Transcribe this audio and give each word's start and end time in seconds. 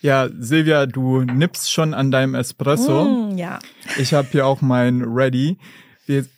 Ja, 0.00 0.28
Silvia, 0.38 0.86
du 0.86 1.22
nippst 1.22 1.70
schon 1.70 1.92
an 1.92 2.10
deinem 2.10 2.34
Espresso. 2.34 3.04
Mm, 3.04 3.36
ja. 3.36 3.58
Ich 3.98 4.14
habe 4.14 4.28
hier 4.30 4.46
auch 4.46 4.62
mein 4.62 5.02
Ready. 5.02 5.58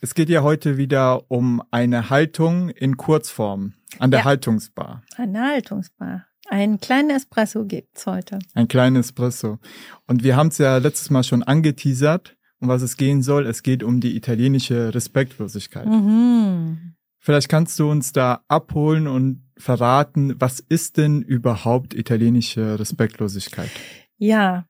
Es 0.01 0.13
geht 0.13 0.29
ja 0.29 0.43
heute 0.43 0.77
wieder 0.77 1.31
um 1.31 1.63
eine 1.71 2.09
Haltung 2.09 2.69
in 2.69 2.97
Kurzform 2.97 3.73
an 3.99 4.11
der 4.11 4.19
Ja. 4.21 4.25
Haltungsbar. 4.25 5.03
Eine 5.15 5.41
Haltungsbar. 5.47 6.25
Ein 6.49 6.79
kleinen 6.79 7.09
Espresso 7.09 7.65
gibt's 7.65 8.05
heute. 8.05 8.39
Ein 8.53 8.67
kleines 8.67 9.07
Espresso. 9.07 9.59
Und 10.07 10.23
wir 10.23 10.35
haben 10.35 10.49
es 10.49 10.57
ja 10.57 10.77
letztes 10.77 11.09
Mal 11.09 11.23
schon 11.23 11.41
angeteasert, 11.41 12.35
um 12.59 12.67
was 12.67 12.81
es 12.81 12.97
gehen 12.97 13.23
soll. 13.23 13.47
Es 13.47 13.63
geht 13.63 13.81
um 13.81 14.01
die 14.01 14.15
italienische 14.15 14.93
Respektlosigkeit. 14.93 15.87
Mhm. 15.87 16.95
Vielleicht 17.23 17.47
kannst 17.47 17.79
du 17.79 17.89
uns 17.89 18.11
da 18.11 18.43
abholen 18.49 19.07
und 19.07 19.45
verraten, 19.57 20.35
was 20.41 20.59
ist 20.59 20.97
denn 20.97 21.21
überhaupt 21.21 21.93
italienische 21.93 22.77
Respektlosigkeit? 22.77 23.69
Ja, 24.17 24.65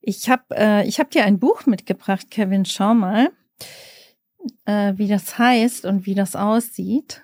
ich 0.00 0.28
habe 0.28 0.42
äh, 0.50 0.88
ich 0.88 0.98
hab 0.98 1.12
dir 1.12 1.24
ein 1.24 1.38
Buch 1.38 1.66
mitgebracht, 1.66 2.32
Kevin. 2.32 2.64
Schau 2.64 2.94
mal, 2.94 3.28
äh, 4.64 4.94
wie 4.96 5.06
das 5.06 5.38
heißt 5.38 5.84
und 5.84 6.04
wie 6.04 6.16
das 6.16 6.34
aussieht. 6.34 7.22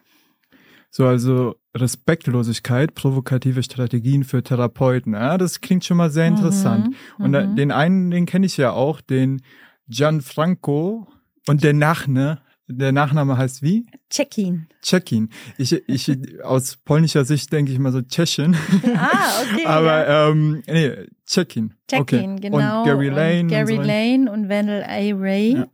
So, 0.88 1.04
also 1.04 1.56
Respektlosigkeit, 1.76 2.94
provokative 2.94 3.64
Strategien 3.64 4.22
für 4.22 4.44
Therapeuten. 4.44 5.14
Ja, 5.14 5.36
das 5.36 5.60
klingt 5.60 5.84
schon 5.84 5.96
mal 5.96 6.10
sehr 6.10 6.28
interessant. 6.28 6.94
Mhm, 7.18 7.24
Und 7.24 7.34
äh, 7.34 7.46
mhm. 7.48 7.56
den 7.56 7.72
einen, 7.72 8.10
den 8.12 8.24
kenne 8.24 8.46
ich 8.46 8.56
ja 8.56 8.70
auch, 8.70 9.00
den 9.00 9.42
Gianfranco 9.88 11.08
und 11.48 11.64
der 11.64 11.72
Nachne, 11.72 12.40
der 12.70 12.92
Nachname 12.92 13.36
heißt 13.36 13.62
wie? 13.62 13.86
Check-in. 14.08 14.66
Czekin. 14.82 15.30
Ich, 15.58 15.72
ich, 15.72 16.10
aus 16.42 16.76
polnischer 16.76 17.24
Sicht 17.24 17.52
denke 17.52 17.72
ich 17.72 17.78
mal 17.78 17.92
so 17.92 18.00
Tschechien. 18.02 18.56
Ah, 18.96 19.42
okay. 19.42 19.64
Aber 19.66 20.08
ja. 20.08 20.28
ähm, 20.28 20.62
nee, 20.66 20.92
Czekin. 21.26 21.74
Check-in, 21.88 22.32
okay. 22.34 22.40
genau. 22.40 22.80
Und 22.80 22.86
Gary 22.86 23.08
Lane. 23.08 23.40
Und 23.40 23.48
Gary 23.48 23.78
und 23.78 23.84
so. 23.84 23.90
Lane 23.90 24.32
und 24.32 24.48
Wendell 24.48 24.82
A. 24.84 25.16
Ray 25.16 25.52
Ja. 25.54 25.66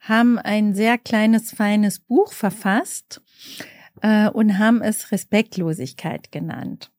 haben 0.00 0.38
ein 0.38 0.74
sehr 0.74 0.98
kleines, 0.98 1.52
feines 1.52 2.00
Buch 2.00 2.32
verfasst 2.32 3.22
äh, 4.02 4.28
und 4.28 4.58
haben 4.58 4.82
es 4.82 5.12
Respektlosigkeit 5.12 6.32
genannt. 6.32 6.90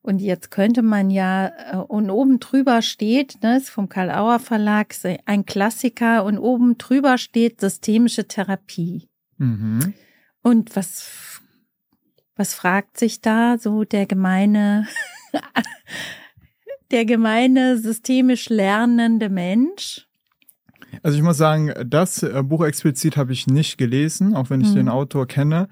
Und 0.00 0.20
jetzt 0.20 0.50
könnte 0.50 0.82
man 0.82 1.10
ja, 1.10 1.48
äh, 1.72 1.76
und 1.76 2.10
oben 2.10 2.40
drüber 2.40 2.82
steht, 2.82 3.42
ne, 3.42 3.56
ist 3.58 3.68
vom 3.68 3.88
Karl 3.88 4.10
Auer 4.10 4.38
Verlag, 4.38 4.94
ein 5.26 5.44
Klassiker, 5.44 6.24
und 6.24 6.38
oben 6.38 6.78
drüber 6.78 7.18
steht 7.18 7.60
systemische 7.60 8.26
Therapie. 8.26 9.08
Mhm. 9.38 9.94
Und 10.42 10.76
was, 10.76 11.40
was 12.36 12.54
fragt 12.54 12.96
sich 12.98 13.20
da 13.20 13.58
so 13.58 13.84
der 13.84 14.06
gemeine, 14.06 14.86
der 16.90 17.04
gemeine 17.04 17.76
systemisch 17.76 18.48
lernende 18.48 19.28
Mensch? 19.28 20.06
Also 21.02 21.18
ich 21.18 21.22
muss 21.22 21.36
sagen, 21.36 21.72
das 21.86 22.22
äh, 22.22 22.42
Buch 22.42 22.64
explizit 22.64 23.16
habe 23.16 23.32
ich 23.32 23.46
nicht 23.46 23.76
gelesen, 23.78 24.34
auch 24.34 24.48
wenn 24.48 24.60
ich 24.60 24.70
Mhm. 24.70 24.76
den 24.76 24.88
Autor 24.88 25.26
kenne. 25.26 25.68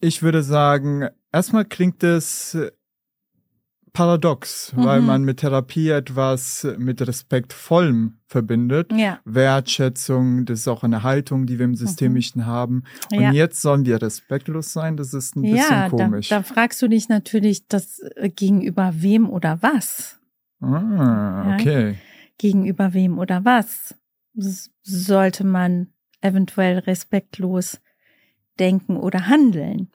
Ich 0.00 0.22
würde 0.22 0.42
sagen, 0.42 1.08
erstmal 1.32 1.64
klingt 1.64 2.02
es 2.02 2.56
paradox, 3.96 4.72
weil 4.76 5.00
Mhm. 5.00 5.06
man 5.06 5.24
mit 5.24 5.38
Therapie 5.38 5.88
etwas 5.88 6.66
mit 6.76 7.00
Respektvollem 7.00 8.18
verbindet. 8.26 8.92
Ja, 8.92 9.20
Wertschätzung, 9.24 10.44
das 10.44 10.60
ist 10.60 10.68
auch 10.68 10.82
eine 10.84 11.02
Haltung, 11.02 11.46
die 11.46 11.58
wir 11.58 11.64
im 11.64 11.74
Systemischen 11.74 12.44
haben. 12.44 12.84
Und 13.10 13.16
Mhm. 13.18 13.22
ja. 13.24 13.32
jetzt 13.32 13.62
sollen 13.62 13.86
wir 13.86 14.02
respektlos 14.02 14.72
sein, 14.74 14.98
das 14.98 15.14
ist 15.14 15.34
ein 15.34 15.42
bisschen 15.42 15.56
Ja, 15.56 15.88
da, 15.88 15.96
komisch. 15.96 16.28
da 16.28 16.42
fragst 16.42 16.82
du 16.82 16.88
dich 16.88 17.08
natürlich, 17.08 17.66
das 17.68 18.00
äh, 18.16 18.28
gegenüber 18.28 18.92
wem 18.96 19.30
oder 19.30 19.62
was? 19.62 20.18
ah, 20.60 20.66
Ja. 21.48 21.54
okay. 21.58 21.96
Gegenüber 22.38 22.92
wem 22.92 23.18
oder 23.18 23.46
was 23.46 23.94
sollte 24.82 25.44
man 25.44 25.88
eventuell 26.20 26.80
respektlos 26.80 27.80
denken 28.58 28.98
oder 28.98 29.26
handeln? 29.28 29.88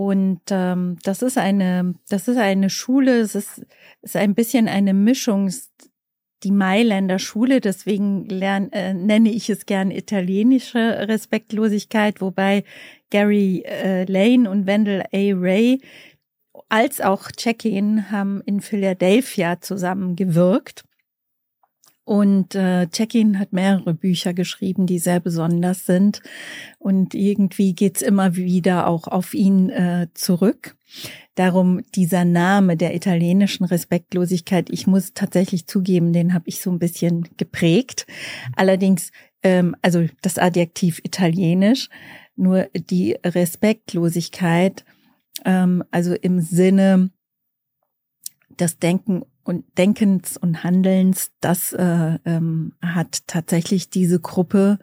Und 0.00 0.40
ähm, 0.50 0.96
das 1.02 1.20
ist 1.20 1.36
eine, 1.36 1.94
das 2.08 2.26
ist 2.26 2.38
eine 2.38 2.70
Schule, 2.70 3.20
es 3.20 3.34
ist, 3.34 3.66
ist 4.00 4.16
ein 4.16 4.34
bisschen 4.34 4.66
eine 4.66 4.94
Mischung, 4.94 5.52
die 6.42 6.52
Mailänder 6.52 7.18
Schule, 7.18 7.60
deswegen 7.60 8.24
lern, 8.24 8.72
äh, 8.72 8.94
nenne 8.94 9.28
ich 9.28 9.50
es 9.50 9.66
gern 9.66 9.90
italienische 9.90 11.06
Respektlosigkeit, 11.06 12.22
wobei 12.22 12.64
Gary 13.10 13.62
äh, 13.66 14.04
Lane 14.04 14.50
und 14.50 14.66
Wendell 14.66 15.02
A. 15.02 15.34
Ray 15.38 15.82
als 16.70 17.02
auch 17.02 17.30
Check-in 17.30 18.10
haben 18.10 18.40
in 18.46 18.62
Philadelphia 18.62 19.60
zusammengewirkt. 19.60 20.84
Und 22.10 22.56
äh, 22.56 22.88
Check-in 22.88 23.38
hat 23.38 23.52
mehrere 23.52 23.94
Bücher 23.94 24.34
geschrieben, 24.34 24.84
die 24.84 24.98
sehr 24.98 25.20
besonders 25.20 25.86
sind. 25.86 26.22
Und 26.80 27.14
irgendwie 27.14 27.72
geht's 27.72 28.02
immer 28.02 28.34
wieder 28.34 28.88
auch 28.88 29.06
auf 29.06 29.32
ihn 29.32 29.70
äh, 29.70 30.08
zurück. 30.14 30.76
Darum 31.36 31.82
dieser 31.94 32.24
Name 32.24 32.76
der 32.76 32.96
italienischen 32.96 33.64
Respektlosigkeit, 33.64 34.70
ich 34.70 34.88
muss 34.88 35.14
tatsächlich 35.14 35.68
zugeben, 35.68 36.12
den 36.12 36.34
habe 36.34 36.48
ich 36.48 36.60
so 36.60 36.72
ein 36.72 36.80
bisschen 36.80 37.28
geprägt. 37.36 38.08
Allerdings, 38.56 39.12
ähm, 39.44 39.76
also 39.80 40.04
das 40.20 40.36
Adjektiv 40.36 40.98
italienisch, 41.04 41.90
nur 42.34 42.66
die 42.74 43.16
Respektlosigkeit, 43.24 44.84
ähm, 45.44 45.84
also 45.92 46.14
im 46.14 46.40
Sinne 46.40 47.10
des 48.58 48.80
Denken 48.80 49.22
und 49.50 49.64
Denkens 49.76 50.36
und 50.36 50.62
Handelns, 50.62 51.32
das 51.40 51.72
äh, 51.72 52.18
ähm, 52.24 52.72
hat 52.80 53.26
tatsächlich 53.26 53.90
diese 53.90 54.20
Gruppe 54.20 54.78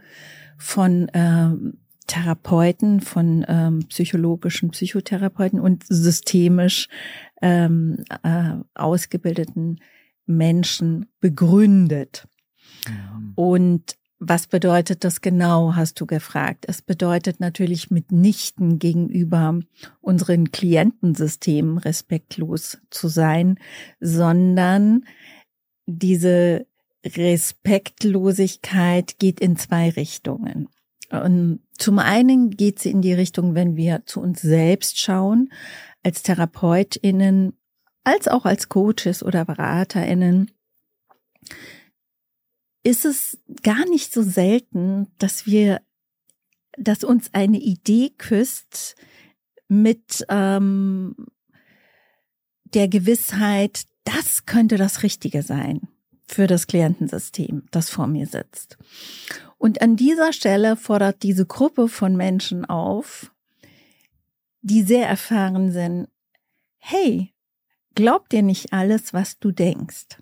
von 0.58 1.10
ähm, 1.14 1.78
Therapeuten, 2.06 3.00
von 3.00 3.46
ähm, 3.48 3.86
psychologischen 3.88 4.72
Psychotherapeuten 4.72 5.62
und 5.62 5.86
systemisch 5.88 6.90
ähm, 7.42 8.04
äh, 8.24 8.56
ausgebildeten 8.76 9.80
Menschen 10.26 11.06
begründet. 11.22 12.28
Und 13.36 13.96
was 14.20 14.48
bedeutet 14.48 15.04
das 15.04 15.22
genau, 15.22 15.76
hast 15.76 16.02
du 16.02 16.08
gefragt? 16.08 16.66
Es 16.68 16.82
bedeutet 16.82 17.40
natürlich 17.40 17.92
mitnichten 17.92 18.80
gegenüber 18.80 19.60
unseren 20.02 20.52
Klientensystemen 20.52 21.78
respektlos 21.78 22.80
zu 22.90 23.10
sein, 23.10 23.60
sondern 24.00 25.06
diese 25.86 26.66
Respektlosigkeit 27.06 29.20
geht 29.20 29.40
in 29.40 29.56
zwei 29.56 29.92
Richtungen. 29.92 30.68
Und 31.12 31.60
zum 31.78 32.00
einen 32.00 32.50
geht 32.50 32.80
sie 32.80 32.90
in 32.92 33.02
die 33.02 33.14
Richtung, 33.14 33.56
wenn 33.56 33.78
wir 33.78 34.04
zu 34.06 34.20
uns 34.20 34.42
selbst 34.42 35.00
schauen, 35.00 35.54
als 36.04 36.22
TherapeutInnen, 36.24 37.54
als 38.04 38.28
auch 38.28 38.44
als 38.46 38.68
Coaches 38.68 39.24
oder 39.24 39.46
BeraterInnen, 39.46 40.52
ist 42.88 43.04
es 43.04 43.38
gar 43.64 43.86
nicht 43.90 44.14
so 44.14 44.24
selten, 44.24 45.08
dass 45.18 45.46
wir, 45.46 45.82
dass 46.78 47.04
uns 47.04 47.34
eine 47.34 47.60
Idee 47.60 48.12
küsst 48.18 48.96
mit 49.68 50.26
ähm, 50.30 51.14
der 52.64 52.88
Gewissheit, 52.88 53.82
das 54.06 54.46
könnte 54.46 54.78
das 54.78 55.04
Richtige 55.04 55.42
sein 55.42 55.90
für 56.30 56.48
das 56.48 56.68
Klientensystem, 56.68 57.64
das 57.72 57.90
vor 57.90 58.08
mir 58.08 58.26
sitzt. 58.26 58.78
Und 59.58 59.82
an 59.82 59.98
dieser 59.98 60.32
Stelle 60.32 60.78
fordert 60.78 61.24
diese 61.24 61.46
Gruppe 61.46 61.90
von 61.90 62.16
Menschen 62.16 62.64
auf, 62.64 63.34
die 64.62 64.84
sehr 64.84 65.10
erfahren 65.10 65.74
sind, 65.74 66.08
hey, 66.78 67.34
glaub 67.96 68.30
dir 68.30 68.44
nicht 68.44 68.72
alles, 68.72 69.14
was 69.14 69.40
du 69.40 69.52
denkst. 69.52 70.20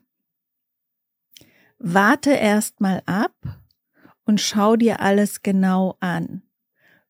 Warte 1.88 2.32
erst 2.32 2.82
mal 2.82 3.04
ab 3.06 3.36
und 4.26 4.42
schau 4.42 4.76
dir 4.76 5.02
alles 5.02 5.44
genau 5.44 5.98
an. 6.00 6.42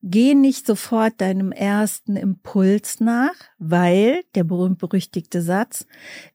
Geh 0.02 0.34
nicht 0.34 0.66
sofort 0.66 1.18
deinem 1.22 1.50
ersten 1.50 2.14
Impuls 2.14 3.00
nach, 3.00 3.32
weil 3.56 4.22
der 4.34 4.44
berühmt-berüchtigte 4.44 5.40
Satz, 5.40 5.86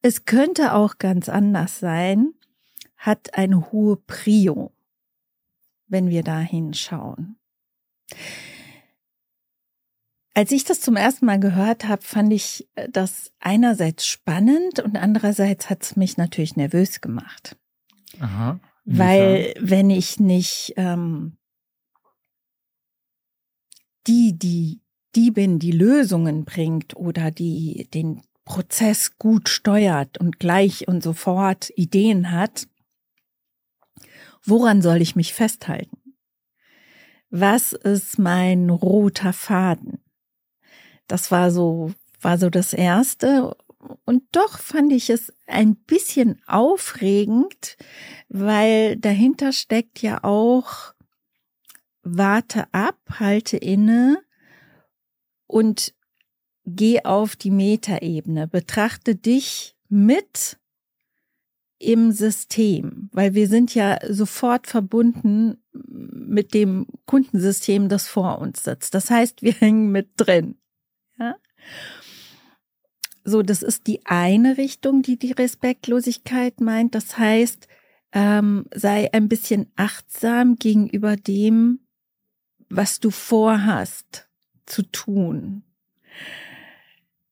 es 0.02 0.26
könnte 0.26 0.74
auch 0.74 0.98
ganz 0.98 1.30
anders 1.30 1.78
sein, 1.78 2.34
hat 2.98 3.36
eine 3.36 3.72
hohe 3.72 3.98
Prio, 3.98 4.72
wenn 5.88 6.10
wir 6.10 6.24
da 6.24 6.40
hinschauen. 6.40 7.36
Als 10.34 10.52
ich 10.52 10.64
das 10.64 10.82
zum 10.82 10.96
ersten 10.96 11.28
Mal 11.28 11.40
gehört 11.40 11.88
habe, 11.88 12.02
fand 12.02 12.34
ich 12.34 12.68
das 12.90 13.32
einerseits 13.40 14.08
spannend 14.08 14.80
und 14.80 14.98
andererseits 14.98 15.70
hat 15.70 15.84
es 15.84 15.96
mich 15.96 16.18
natürlich 16.18 16.56
nervös 16.56 17.02
gemacht. 17.02 17.56
Aha. 18.20 18.60
Weil 18.84 19.54
wenn 19.60 19.90
ich 19.90 20.20
nicht 20.20 20.74
ähm, 20.76 21.38
die, 24.08 24.38
die 24.38 24.82
die 25.16 25.32
bin, 25.32 25.60
die 25.60 25.72
Lösungen 25.72 26.46
bringt 26.46 26.96
oder 26.96 27.32
die 27.32 27.90
den 27.94 28.22
Prozess 28.46 29.18
gut 29.18 29.50
steuert 29.50 30.18
und 30.18 30.40
gleich 30.40 30.88
und 30.88 31.04
sofort 31.04 31.72
Ideen 31.76 32.32
hat, 32.32 32.68
woran 34.44 34.82
soll 34.82 35.02
ich 35.02 35.16
mich 35.16 35.34
festhalten? 35.34 35.98
Was 37.30 37.72
ist 37.72 38.20
mein 38.20 38.70
roter 38.70 39.34
Faden? 39.34 40.04
Das 41.08 41.32
war 41.32 41.52
so, 41.52 41.94
war 42.20 42.38
so 42.38 42.50
das 42.50 42.74
erste. 42.74 43.56
Und 44.06 44.24
doch 44.32 44.60
fand 44.60 44.92
ich 44.92 45.10
es 45.10 45.34
ein 45.48 45.76
bisschen 45.76 46.42
aufregend, 46.46 47.78
weil 48.30 48.98
dahinter 48.98 49.52
steckt 49.54 50.02
ja 50.02 50.24
auch 50.24 50.94
warte 52.04 52.66
ab, 52.74 52.98
halte 53.20 53.58
inne 53.58 54.22
und 55.48 55.94
geh 56.66 57.04
auf 57.04 57.36
die 57.36 57.52
Metaebene, 57.52 58.48
betrachte 58.48 59.16
dich 59.16 59.76
mit 59.90 60.58
im 61.80 62.12
System, 62.12 63.10
weil 63.12 63.34
wir 63.34 63.48
sind 63.48 63.74
ja 63.74 63.98
sofort 64.08 64.68
verbunden 64.68 65.64
mit 65.74 66.54
dem 66.54 66.86
Kundensystem, 67.06 67.90
das 67.90 68.08
vor 68.08 68.38
uns 68.40 68.64
sitzt. 68.64 68.94
Das 68.94 69.10
heißt, 69.10 69.42
wir 69.42 69.54
hängen 69.54 69.92
mit 69.92 70.12
drin. 70.18 70.60
Ja? 71.18 71.36
So, 73.24 73.44
das 73.44 73.62
ist 73.62 73.88
die 73.88 74.06
eine 74.06 74.58
Richtung, 74.58 75.02
die 75.02 75.18
die 75.18 75.32
Respektlosigkeit 75.32 76.60
meint. 76.60 76.96
Das 76.96 77.18
heißt, 77.18 77.68
ähm, 78.14 78.66
sei 78.74 79.14
ein 79.14 79.30
bisschen 79.30 79.68
achtsam 79.76 80.56
gegenüber 80.56 81.16
dem, 81.16 81.80
was 82.70 83.00
du 83.00 83.12
vorhast 83.12 84.28
zu 84.66 84.84
tun. 84.84 85.64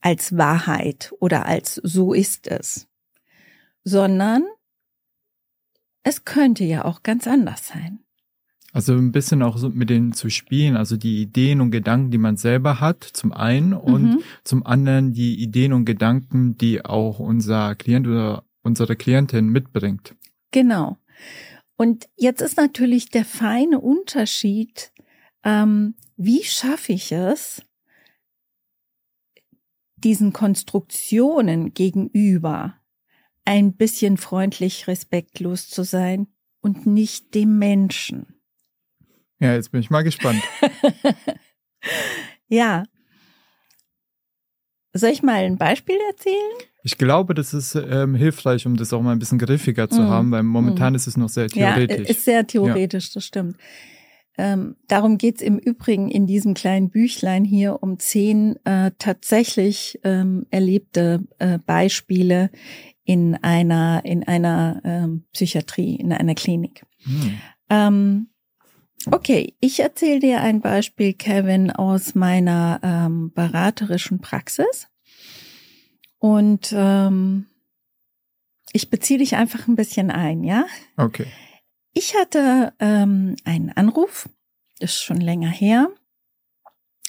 als 0.00 0.36
Wahrheit 0.36 1.12
oder 1.20 1.46
als 1.46 1.76
so 1.76 2.12
ist 2.12 2.46
es, 2.46 2.88
sondern 3.84 4.44
es 6.02 6.24
könnte 6.24 6.64
ja 6.64 6.84
auch 6.84 7.02
ganz 7.02 7.26
anders 7.26 7.68
sein. 7.68 8.00
Also 8.72 8.94
ein 8.94 9.12
bisschen 9.12 9.42
auch 9.42 9.58
so 9.58 9.68
mit 9.68 9.90
denen 9.90 10.14
zu 10.14 10.30
spielen, 10.30 10.76
also 10.76 10.96
die 10.96 11.20
Ideen 11.20 11.60
und 11.60 11.70
Gedanken, 11.70 12.10
die 12.10 12.18
man 12.18 12.38
selber 12.38 12.80
hat, 12.80 13.04
zum 13.04 13.32
einen 13.32 13.74
und 13.74 14.02
mhm. 14.02 14.22
zum 14.44 14.64
anderen 14.64 15.12
die 15.12 15.42
Ideen 15.42 15.74
und 15.74 15.84
Gedanken, 15.84 16.56
die 16.56 16.82
auch 16.84 17.18
unser 17.18 17.74
Klient 17.74 18.06
oder 18.06 18.44
unsere 18.62 18.96
Klientin 18.96 19.48
mitbringt. 19.48 20.14
Genau. 20.52 20.96
Und 21.76 22.08
jetzt 22.16 22.40
ist 22.40 22.56
natürlich 22.56 23.10
der 23.10 23.26
feine 23.26 23.78
Unterschied 23.78 24.92
ähm, 25.44 25.94
wie 26.16 26.44
schaffe 26.44 26.92
ich 26.92 27.12
es, 27.12 27.62
diesen 29.96 30.32
Konstruktionen 30.32 31.74
gegenüber 31.74 32.74
ein 33.44 33.74
bisschen 33.74 34.16
freundlich, 34.16 34.86
respektlos 34.86 35.68
zu 35.68 35.84
sein 35.84 36.28
und 36.60 36.86
nicht 36.86 37.34
dem 37.34 37.58
Menschen. 37.58 38.26
Ja, 39.40 39.54
jetzt 39.54 39.72
bin 39.72 39.80
ich 39.80 39.90
mal 39.90 40.02
gespannt. 40.02 40.42
ja. 42.48 42.84
Soll 44.94 45.10
ich 45.10 45.22
mal 45.22 45.42
ein 45.42 45.58
Beispiel 45.58 45.96
erzählen? 46.10 46.36
Ich 46.84 46.98
glaube, 46.98 47.34
das 47.34 47.54
ist 47.54 47.74
ähm, 47.74 48.14
hilfreich, 48.14 48.66
um 48.66 48.76
das 48.76 48.92
auch 48.92 49.02
mal 49.02 49.12
ein 49.12 49.18
bisschen 49.18 49.38
griffiger 49.38 49.88
zu 49.88 50.02
mm. 50.02 50.08
haben, 50.08 50.30
weil 50.32 50.42
momentan 50.42 50.92
mm. 50.92 50.96
ist 50.96 51.06
es 51.06 51.16
noch 51.16 51.28
sehr 51.28 51.48
theoretisch. 51.48 51.98
Ja, 51.98 52.04
ist 52.04 52.24
sehr 52.24 52.46
theoretisch, 52.46 53.08
ja. 53.08 53.10
das 53.14 53.24
stimmt. 53.24 53.56
Ähm, 54.38 54.76
darum 54.88 55.18
geht's 55.18 55.42
im 55.42 55.58
Übrigen 55.58 56.10
in 56.10 56.26
diesem 56.26 56.54
kleinen 56.54 56.90
Büchlein 56.90 57.44
hier 57.44 57.82
um 57.82 57.98
zehn 57.98 58.56
äh, 58.64 58.90
tatsächlich 58.98 60.00
ähm, 60.04 60.46
erlebte 60.50 61.24
äh, 61.38 61.58
Beispiele 61.58 62.50
in 63.04 63.36
einer 63.36 64.04
in 64.04 64.26
einer 64.26 64.80
ähm, 64.84 65.24
Psychiatrie, 65.32 65.96
in 65.96 66.12
einer 66.12 66.34
Klinik. 66.34 66.84
Hm. 67.04 67.38
Ähm, 67.70 68.28
okay, 69.10 69.54
ich 69.60 69.80
erzähle 69.80 70.20
dir 70.20 70.40
ein 70.40 70.60
Beispiel, 70.60 71.14
Kevin, 71.14 71.70
aus 71.70 72.14
meiner 72.14 72.80
ähm, 72.82 73.32
beraterischen 73.32 74.20
Praxis. 74.20 74.88
Und 76.18 76.72
ähm, 76.76 77.46
ich 78.72 78.90
beziehe 78.90 79.18
dich 79.18 79.36
einfach 79.36 79.66
ein 79.66 79.74
bisschen 79.74 80.10
ein, 80.10 80.44
ja? 80.44 80.66
Okay. 80.96 81.26
Ich 81.92 82.14
hatte 82.16 82.72
ähm, 82.78 83.36
einen 83.44 83.70
Anruf, 83.70 84.28
das 84.78 84.92
ist 84.92 85.02
schon 85.02 85.20
länger 85.20 85.50
her, 85.50 85.90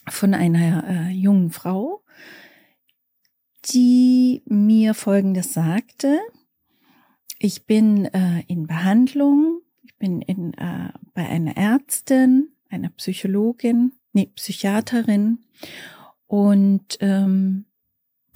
von 0.10 0.34
einer 0.34 0.84
äh, 0.88 1.12
jungen 1.12 1.52
Frau, 1.52 2.03
die 3.66 4.44
mir 4.46 4.94
Folgendes 4.94 5.54
sagte. 5.54 6.20
Ich 7.40 7.66
bin 7.66 8.06
äh, 8.06 8.44
in 8.48 8.68
Behandlung, 8.68 9.62
ich 9.84 9.96
bin 9.98 10.22
in, 10.22 10.54
äh, 10.54 10.90
bei 11.14 11.28
einer 11.28 11.58
Ärztin, 11.58 12.50
einer 12.70 12.90
Psychologin, 12.90 13.94
nee, 14.14 14.28
Psychiaterin 14.36 15.40
und 16.28 16.98
ähm, 17.02 17.66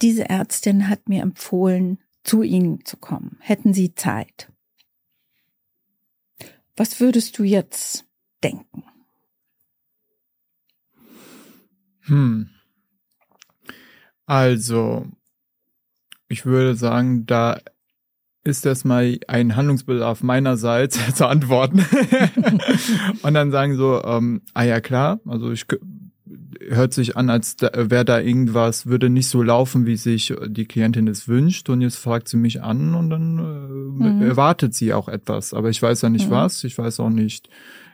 diese 0.02 0.28
Ärztin 0.28 0.88
hat 0.88 1.08
mir 1.08 1.22
empfohlen, 1.22 1.98
zu 2.22 2.42
Ihnen 2.42 2.84
zu 2.84 2.96
kommen. 2.98 3.38
Hätten 3.40 3.72
Sie 3.72 3.94
Zeit? 3.94 4.52
Was 6.76 7.00
würdest 7.00 7.38
du 7.38 7.42
jetzt 7.42 8.04
denken? 8.42 8.84
Hm. 12.02 12.50
Also, 14.26 15.06
ich 16.28 16.46
würde 16.46 16.74
sagen, 16.74 17.26
da 17.26 17.58
ist 18.44 18.64
erstmal 18.64 19.18
ein 19.28 19.56
Handlungsbedarf 19.56 20.22
meinerseits 20.22 20.98
zu 21.14 21.26
antworten. 21.26 21.84
und 23.22 23.34
dann 23.34 23.50
sagen 23.50 23.76
so, 23.76 24.02
ähm, 24.04 24.42
ah 24.54 24.64
ja 24.64 24.80
klar, 24.80 25.20
also 25.26 25.52
ich 25.52 25.66
hört 26.68 26.92
sich 26.92 27.16
an, 27.16 27.30
als 27.30 27.56
wäre 27.60 28.04
da 28.04 28.20
irgendwas, 28.20 28.86
würde 28.86 29.08
nicht 29.08 29.28
so 29.28 29.42
laufen, 29.42 29.86
wie 29.86 29.96
sich 29.96 30.34
die 30.46 30.66
Klientin 30.66 31.08
es 31.08 31.28
wünscht. 31.28 31.68
Und 31.70 31.80
jetzt 31.80 31.96
fragt 31.96 32.28
sie 32.28 32.36
mich 32.36 32.62
an 32.62 32.94
und 32.94 33.10
dann 33.10 33.38
äh, 33.38 34.08
mhm. 34.10 34.22
erwartet 34.22 34.74
sie 34.74 34.92
auch 34.92 35.08
etwas. 35.08 35.54
Aber 35.54 35.70
ich 35.70 35.80
weiß 35.80 36.02
ja 36.02 36.08
nicht 36.08 36.28
mhm. 36.28 36.32
was, 36.32 36.64
ich 36.64 36.76
weiß 36.76 37.00
auch 37.00 37.10
nicht 37.10 37.48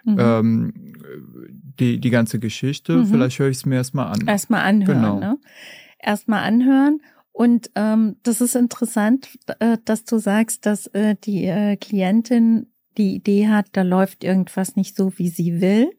mhm. 0.04 0.16
ähm, 0.18 0.74
die, 1.78 2.00
die 2.00 2.10
ganze 2.10 2.38
Geschichte. 2.38 2.96
Mhm. 2.96 3.06
Vielleicht 3.06 3.38
höre 3.38 3.48
ich 3.48 3.58
es 3.58 3.66
mir 3.66 3.76
erstmal 3.76 4.08
an. 4.08 4.26
Erstmal 4.26 4.62
anhören, 4.62 5.02
Genau. 5.02 5.20
ne? 5.20 5.38
Erstmal 5.98 6.42
anhören. 6.42 7.00
Und 7.36 7.72
ähm, 7.74 8.14
das 8.22 8.40
ist 8.40 8.54
interessant, 8.54 9.28
äh, 9.58 9.76
dass 9.84 10.04
du 10.04 10.18
sagst, 10.18 10.66
dass 10.66 10.86
äh, 10.86 11.16
die 11.16 11.46
äh, 11.46 11.76
Klientin 11.76 12.72
die 12.96 13.16
Idee 13.16 13.48
hat, 13.48 13.66
da 13.72 13.82
läuft 13.82 14.22
irgendwas 14.22 14.76
nicht 14.76 14.96
so, 14.96 15.18
wie 15.18 15.30
sie 15.30 15.60
will. 15.60 15.90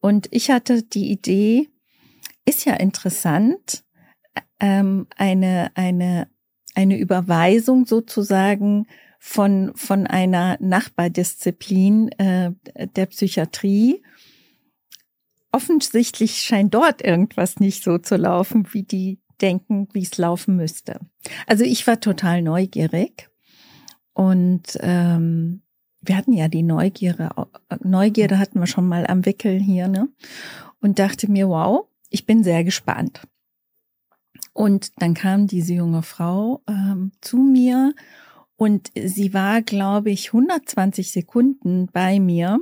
Und 0.00 0.28
ich 0.30 0.50
hatte 0.50 0.82
die 0.82 1.10
Idee, 1.10 1.68
ist 2.46 2.64
ja 2.64 2.72
interessant, 2.76 3.84
ähm, 4.58 5.06
eine, 5.18 5.70
eine, 5.74 6.28
eine 6.74 6.98
Überweisung 6.98 7.84
sozusagen 7.84 8.86
von, 9.18 9.72
von 9.74 10.06
einer 10.06 10.56
Nachbardisziplin 10.60 12.08
äh, 12.12 12.52
der 12.96 13.04
Psychiatrie. 13.04 14.02
Offensichtlich 15.52 16.36
scheint 16.40 16.72
dort 16.72 17.02
irgendwas 17.02 17.60
nicht 17.60 17.84
so 17.84 17.98
zu 17.98 18.16
laufen, 18.16 18.66
wie 18.72 18.84
die 18.84 19.20
denken, 19.42 19.88
wie 19.92 20.02
es 20.02 20.16
laufen 20.18 20.56
müsste. 20.56 21.00
Also 21.46 21.64
ich 21.64 21.86
war 21.86 22.00
total 22.00 22.42
neugierig 22.42 23.30
und 24.12 24.78
ähm, 24.80 25.62
wir 26.02 26.16
hatten 26.16 26.32
ja 26.32 26.48
die 26.48 26.62
Neugierde, 26.62 27.30
Neugierde 27.82 28.38
hatten 28.38 28.60
wir 28.60 28.66
schon 28.66 28.88
mal 28.88 29.06
am 29.06 29.26
Wickel 29.26 29.58
hier, 29.60 29.88
ne? 29.88 30.08
Und 30.80 30.98
dachte 30.98 31.30
mir, 31.30 31.48
wow, 31.48 31.86
ich 32.08 32.24
bin 32.24 32.42
sehr 32.42 32.64
gespannt. 32.64 33.20
Und 34.52 34.92
dann 34.96 35.14
kam 35.14 35.46
diese 35.46 35.74
junge 35.74 36.02
Frau 36.02 36.62
ähm, 36.66 37.12
zu 37.20 37.36
mir 37.36 37.94
und 38.56 38.90
sie 38.94 39.32
war, 39.32 39.62
glaube 39.62 40.10
ich, 40.10 40.28
120 40.28 41.12
Sekunden 41.12 41.88
bei 41.92 42.20
mir. 42.20 42.58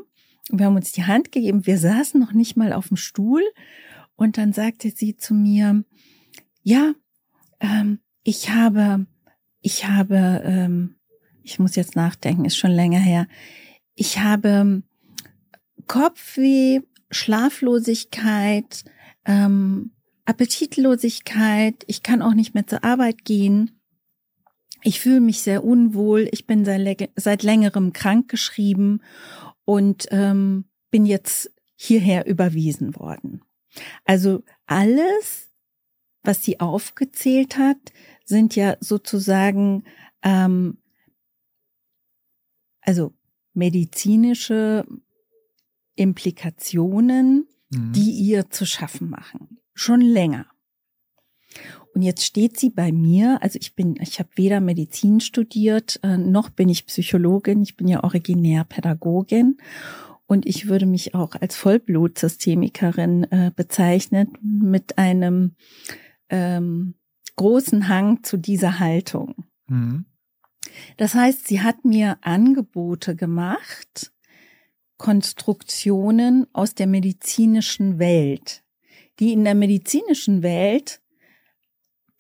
Wir 0.51 0.67
haben 0.67 0.77
uns 0.77 0.93
die 0.93 1.05
Hand 1.05 1.33
gegeben. 1.33 1.67
Wir 1.67 1.79
saßen 1.79 2.21
noch 2.21 2.33
nicht 2.33 2.57
mal 2.57 2.73
auf 2.73 2.89
dem 2.89 2.97
Stuhl. 2.97 3.43
Und 4.15 4.39
dann 4.39 4.53
sagte 4.53 4.91
sie 4.91 5.17
zu 5.17 5.35
mir, 5.35 5.85
ja, 6.69 6.93
ähm, 7.61 7.99
ich 8.25 8.51
habe, 8.51 9.07
ich 9.63 9.87
habe, 9.87 10.43
ähm, 10.45 10.97
ich 11.43 11.59
muss 11.59 11.77
jetzt 11.77 11.97
nachdenken, 11.97 12.45
ist 12.45 12.59
schon 12.59 12.73
länger 12.73 12.99
her. 12.99 13.27
Ich 13.95 14.19
habe 14.19 14.83
Kopfweh, 15.87 16.81
Schlaflosigkeit, 17.11 18.85
ähm, 19.25 19.93
Appetitlosigkeit. 20.27 21.85
Ich 21.87 22.03
kann 22.03 22.21
auch 22.21 22.35
nicht 22.35 22.53
mehr 22.53 22.67
zur 22.67 22.85
Arbeit 22.85 23.25
gehen. 23.25 23.81
Ich 24.83 25.01
fühle 25.01 25.21
mich 25.21 25.41
sehr 25.41 25.65
unwohl. 25.65 26.29
Ich 26.33 26.47
bin 26.47 26.67
seit, 26.67 27.11
seit 27.17 27.43
längerem 27.45 27.95
krankgeschrieben 27.95 29.03
und 29.65 30.07
ähm, 30.11 30.67
bin 30.91 31.07
jetzt 31.07 31.51
hierher 31.77 32.27
überwiesen 32.27 32.95
worden. 32.95 33.41
Also 34.05 34.43
alles, 34.67 35.48
was 36.29 36.45
sie 36.45 36.61
aufgezählt 36.61 37.57
hat, 37.59 37.79
sind 38.25 38.55
ja 38.55 38.77
sozusagen 38.81 39.85
ähm, 40.23 40.79
also 42.83 43.13
medizinische 43.55 44.87
Implikationen, 45.97 47.49
Mhm. 47.71 47.93
die 47.93 48.11
ihr 48.11 48.51
zu 48.51 48.65
schaffen 48.67 49.11
machen. 49.11 49.59
Schon 49.75 50.01
länger. 50.01 50.47
Und 51.95 52.03
jetzt 52.03 52.25
steht 52.25 52.59
sie 52.59 52.71
bei 52.71 52.93
mir, 52.93 53.39
also 53.43 53.59
ich 53.61 53.75
bin, 53.75 53.97
ich 54.01 54.19
habe 54.19 54.29
weder 54.37 54.61
Medizin 54.61 55.21
studiert, 55.21 55.99
äh, 56.03 56.17
noch 56.17 56.51
bin 56.51 56.69
ich 56.69 56.87
Psychologin, 56.87 57.63
ich 57.63 57.77
bin 57.77 57.89
ja 57.89 58.05
originär 58.05 58.65
Pädagogin 58.65 59.57
und 60.27 60.47
ich 60.47 60.69
würde 60.69 60.87
mich 60.87 61.15
auch 61.15 61.35
als 61.35 61.57
Vollblutsystemikerin 61.57 63.25
äh, 63.25 63.51
bezeichnen 63.55 64.37
mit 64.43 64.99
einem 64.99 65.55
ähm, 66.31 66.95
großen 67.37 67.89
Hang 67.89 68.23
zu 68.23 68.37
dieser 68.37 68.79
Haltung. 68.79 69.47
Mhm. 69.69 70.07
Das 70.97 71.15
heißt, 71.15 71.49
sie 71.49 71.63
hat 71.63 71.85
mir 71.85 72.19
Angebote 72.21 73.17
gemacht, 73.17 74.13
Konstruktionen 74.97 76.47
aus 76.53 76.75
der 76.75 76.87
medizinischen 76.87 77.99
Welt, 77.99 78.65
die 79.21 79.33
in 79.33 79.45
der 79.45 79.55
medizinischen 79.55 80.43
Welt 80.43 81.01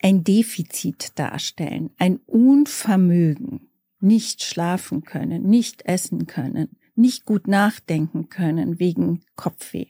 ein 0.00 0.22
Defizit 0.22 1.18
darstellen, 1.18 1.90
ein 1.98 2.18
Unvermögen, 2.26 3.68
nicht 4.00 4.44
schlafen 4.44 5.02
können, 5.02 5.42
nicht 5.42 5.82
essen 5.82 6.26
können, 6.26 6.76
nicht 6.94 7.24
gut 7.24 7.48
nachdenken 7.48 8.28
können 8.28 8.78
wegen 8.78 9.22
Kopfweh. 9.34 9.86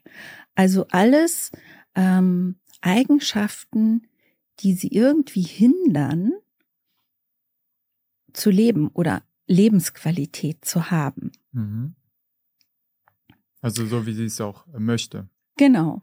Also 0.54 0.86
alles 0.88 1.50
ähm, 1.94 2.56
Eigenschaften, 2.80 4.06
die 4.60 4.74
sie 4.74 4.88
irgendwie 4.88 5.42
hindern, 5.42 6.32
zu 8.32 8.50
leben 8.50 8.88
oder 8.88 9.22
Lebensqualität 9.46 10.64
zu 10.64 10.90
haben. 10.90 11.32
Mhm. 11.52 11.94
Also 13.60 13.86
so, 13.86 14.06
wie 14.06 14.14
sie 14.14 14.26
es 14.26 14.40
auch 14.40 14.66
möchte. 14.78 15.28
Genau. 15.56 16.02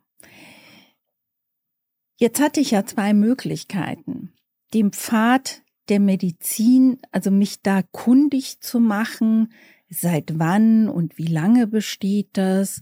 Jetzt 2.18 2.42
hatte 2.42 2.60
ich 2.60 2.72
ja 2.72 2.86
zwei 2.86 3.14
Möglichkeiten. 3.14 4.34
Dem 4.74 4.92
Pfad 4.92 5.64
der 5.90 6.00
Medizin, 6.00 7.00
also 7.12 7.30
mich 7.32 7.62
da 7.62 7.84
kundig 7.84 8.60
zu 8.62 8.80
machen, 8.80 9.54
seit 9.90 10.40
wann 10.40 10.90
und 10.90 11.18
wie 11.18 11.28
lange 11.28 11.68
besteht 11.68 12.30
das 12.34 12.82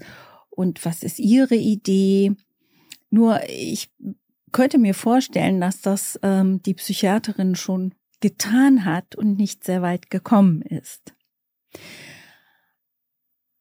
und 0.50 0.86
was 0.86 1.04
ist 1.04 1.20
Ihre 1.20 1.56
Idee. 1.56 2.36
Nur 3.14 3.48
ich 3.48 3.92
könnte 4.52 4.80
mir 4.80 4.96
vorstellen, 4.96 5.62
dass 5.62 5.82
das 5.82 6.20
ähm, 6.24 6.64
die 6.64 6.74
Psychiaterin 6.74 7.54
schon 7.54 7.94
getan 8.22 8.86
hat 8.86 9.16
und 9.16 9.38
nicht 9.38 9.64
sehr 9.64 9.84
weit 9.84 10.10
gekommen 10.10 10.64
ist. 10.64 11.14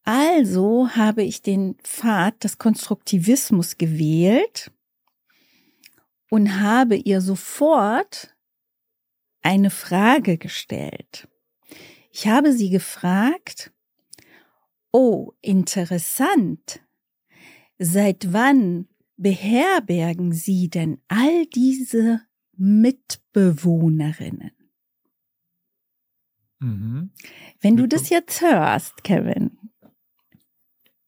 Also 0.04 0.88
habe 0.96 1.22
ich 1.22 1.42
den 1.42 1.74
Pfad 1.82 2.42
des 2.44 2.56
Konstruktivismus 2.56 3.76
gewählt 3.76 4.70
und 6.30 6.58
habe 6.62 6.96
ihr 6.96 7.20
sofort 7.20 8.34
eine 9.42 9.68
Frage 9.68 10.38
gestellt. 10.38 11.28
Ich 12.10 12.26
habe 12.26 12.54
sie 12.54 12.70
gefragt, 12.70 13.70
oh, 14.92 15.32
interessant, 15.42 16.80
seit 17.78 18.32
wann 18.32 18.88
beherbergen 19.22 20.32
Sie 20.32 20.68
denn 20.68 20.98
all 21.08 21.46
diese 21.46 22.20
Mitbewohnerinnen? 22.56 24.50
Mhm. 26.60 27.10
Wenn 27.60 27.76
du 27.76 27.86
das 27.88 28.08
jetzt 28.10 28.40
hörst, 28.40 29.02
Kevin, 29.04 29.58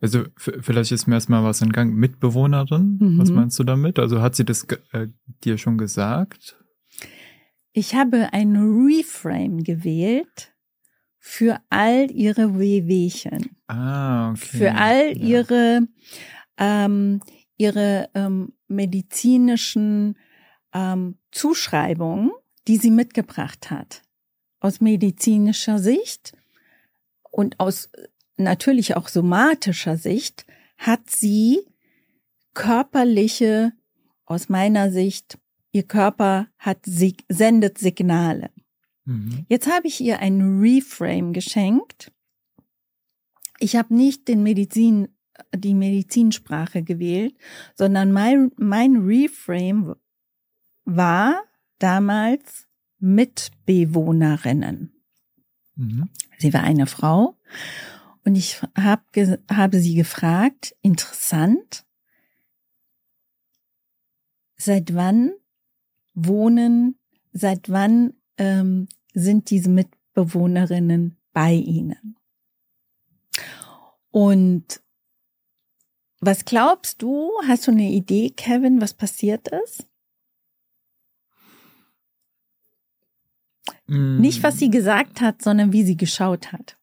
Also 0.01 0.25
vielleicht 0.37 0.93
ist 0.93 1.07
mir 1.07 1.15
erstmal 1.15 1.45
was 1.45 1.63
entgangen. 1.63 1.95
Mitbewohnerin, 1.95 2.99
Mhm. 3.01 3.19
was 3.19 3.31
meinst 3.31 3.59
du 3.59 3.65
damit? 3.65 3.99
Also 3.99 4.21
hat 4.21 4.37
sie 4.37 4.45
das 4.45 4.65
äh, 4.93 5.07
dir 5.45 5.57
schon 5.59 5.79
gesagt? 5.79 6.61
ich 7.77 7.95
habe 7.97 8.33
ein 8.33 8.55
Reframe 8.57 9.65
gewählt 9.65 10.55
für 11.19 11.59
all 11.71 12.09
ihre 12.13 12.57
Wehwehchen. 12.59 13.57
Ah, 13.67 14.31
okay. 14.31 14.59
für 14.59 14.75
all 14.75 15.17
Ja. 15.17 15.25
ihre 15.41 15.89
ähm, 16.59 17.21
ihre 17.57 18.09
ähm, 18.15 18.53
medizinischen 18.69 20.19
ähm, 20.73 21.19
Zuschreibungen, 21.31 22.31
die 22.67 22.77
sie 22.77 22.91
mitgebracht 22.91 23.71
hat, 23.71 24.03
aus 24.61 24.81
medizinischer 24.81 25.79
Sicht 25.79 26.33
und 27.31 27.61
aus 27.61 27.91
natürlich 28.37 28.97
auch 28.97 29.09
somatischer 29.09 29.97
Sicht, 29.97 30.47
hat 30.79 31.11
sie 31.11 31.61
körperliche, 32.55 33.73
aus 34.25 34.49
meiner 34.49 34.91
Sicht, 34.91 35.39
ihr 35.73 35.83
Körper 35.83 36.49
hat 36.59 36.79
sendet 36.85 37.79
Signale. 37.79 38.51
Mhm. 39.05 39.45
Jetzt 39.49 39.71
habe 39.71 39.87
ich 39.87 40.01
ihr 40.01 40.21
ein 40.21 40.61
Reframe 40.61 41.33
geschenkt. 41.33 42.13
Ich 43.59 43.77
habe 43.77 43.95
nicht 43.95 44.29
den 44.29 44.43
Medizin, 44.43 45.14
die 45.55 45.75
Medizinsprache 45.75 46.83
gewählt, 46.83 47.37
sondern 47.75 48.13
mein, 48.13 48.51
mein 48.57 48.97
Reframe 48.97 49.97
war 50.85 51.43
damals 51.79 52.69
Mitbewohnerinnen. 52.99 54.93
Mhm. 55.77 56.09
Sie 56.39 56.53
war 56.53 56.63
eine 56.63 56.87
Frau 56.87 57.37
und 58.25 58.37
ich 58.37 58.63
hab, 58.77 59.05
habe 59.51 59.81
sie 59.81 59.95
gefragt, 59.95 60.75
interessant, 60.83 61.85
seit 64.57 64.95
wann 64.95 65.33
wohnen, 66.15 66.99
seit 67.33 67.69
wann 67.69 68.15
ähm, 68.39 68.89
sind 69.13 69.51
diese 69.51 69.69
Mitbewohnerinnen 69.69 71.17
bei 71.33 71.53
Ihnen? 71.53 72.17
Und 74.11 74.81
Was 76.27 76.47
glaubst 76.47 77.03
du? 77.03 77.31
Hast 77.47 77.67
du 77.67 77.71
eine 77.71 77.91
Idee, 77.91 78.31
Kevin, 78.31 78.81
was 78.81 78.95
passiert 78.95 79.49
ist? 79.49 79.87
Mm. 83.87 84.21
Nicht, 84.21 84.43
was 84.43 84.59
sie 84.59 84.71
gesagt 84.71 85.21
hat, 85.21 85.43
sondern 85.43 85.75
wie 85.75 85.85
sie 85.85 85.99
geschaut 85.99 86.51
hat. 86.51 86.79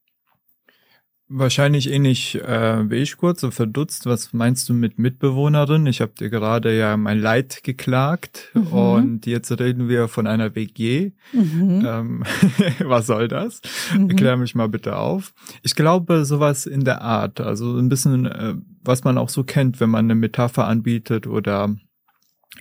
Wahrscheinlich 1.34 1.90
ähnlich 1.90 2.36
äh, 2.36 2.90
wie 2.90 2.98
ich 2.98 3.16
kurz, 3.16 3.40
so 3.40 3.52
verdutzt. 3.52 4.06
Was 4.06 4.34
meinst 4.34 4.68
du 4.68 4.74
mit 4.74 5.00
Mitbewohnerin? 5.00 5.86
Ich 5.86 6.02
habe 6.02 6.12
dir 6.20 6.30
gerade 6.30 6.78
ja 6.78 6.98
mein 6.98 7.20
Leid 7.20 7.64
geklagt 7.64 8.50
mhm. 8.54 8.68
und 8.68 9.26
jetzt 9.26 9.50
reden 9.58 9.88
wir 9.88 10.10
von 10.10 10.28
einer 10.28 10.56
WG. 10.56 11.12
Mhm. 11.32 11.86
Ähm, 11.88 12.24
was 12.80 13.08
soll 13.08 13.30
das? 13.30 13.62
Mhm. 13.98 14.10
Erklär 14.10 14.36
mich 14.36 14.56
mal 14.56 14.68
bitte 14.68 14.98
auf. 14.98 15.34
Ich 15.64 15.76
glaube, 15.76 16.26
sowas 16.26 16.66
in 16.66 16.84
der 16.84 17.02
Art, 17.02 17.40
also 17.40 17.78
ein 17.78 17.88
bisschen, 17.88 18.26
äh, 18.26 18.56
was 18.84 19.06
man 19.06 19.18
auch 19.18 19.30
so 19.30 19.46
kennt, 19.46 19.80
wenn 19.80 19.90
man 19.90 20.06
eine 20.06 20.16
Metapher 20.16 20.68
anbietet 20.68 21.28
oder 21.28 21.74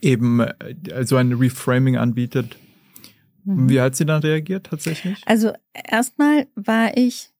eben 0.00 0.38
äh, 0.38 1.04
so 1.04 1.16
ein 1.16 1.32
Reframing 1.32 1.96
anbietet. 1.96 2.56
Mhm. 3.44 3.68
Wie 3.68 3.80
hat 3.80 3.96
sie 3.96 4.06
dann 4.06 4.22
reagiert 4.22 4.68
tatsächlich? 4.70 5.20
Also 5.26 5.52
erstmal 5.74 6.46
war 6.54 6.96
ich 6.96 7.30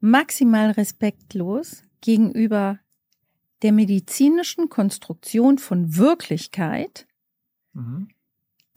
maximal 0.00 0.70
respektlos 0.70 1.82
gegenüber 2.00 2.78
der 3.62 3.72
medizinischen 3.72 4.68
Konstruktion 4.68 5.58
von 5.58 5.96
Wirklichkeit, 5.96 7.06
mhm. 7.72 8.08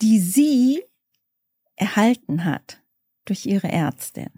die 0.02 0.20
sie 0.20 0.84
erhalten 1.76 2.46
hat 2.46 2.82
durch 3.26 3.46
ihre 3.46 3.68
Ärztin 3.68 4.30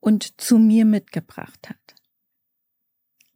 und 0.00 0.40
zu 0.40 0.58
mir 0.58 0.84
mitgebracht 0.84 1.68
hat. 1.68 1.94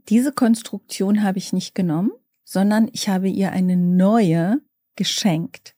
Diese 0.09 0.33
Konstruktion 0.33 1.23
habe 1.23 1.39
ich 1.39 1.53
nicht 1.53 1.75
genommen, 1.75 2.13
sondern 2.45 2.89
ich 2.93 3.09
habe 3.09 3.29
ihr 3.29 3.53
eine 3.53 3.77
neue 3.77 4.61
geschenkt. 4.97 5.77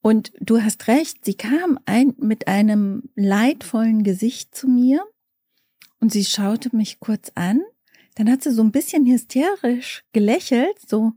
Und 0.00 0.32
du 0.40 0.62
hast 0.62 0.88
recht, 0.88 1.24
sie 1.24 1.34
kam 1.34 1.78
ein, 1.86 2.14
mit 2.18 2.48
einem 2.48 3.10
leidvollen 3.14 4.04
Gesicht 4.04 4.54
zu 4.54 4.68
mir 4.68 5.04
und 6.00 6.12
sie 6.12 6.24
schaute 6.24 6.74
mich 6.74 7.00
kurz 7.00 7.32
an, 7.34 7.62
dann 8.14 8.30
hat 8.30 8.42
sie 8.42 8.52
so 8.52 8.62
ein 8.62 8.72
bisschen 8.72 9.06
hysterisch 9.06 10.04
gelächelt, 10.12 10.78
so, 10.86 11.12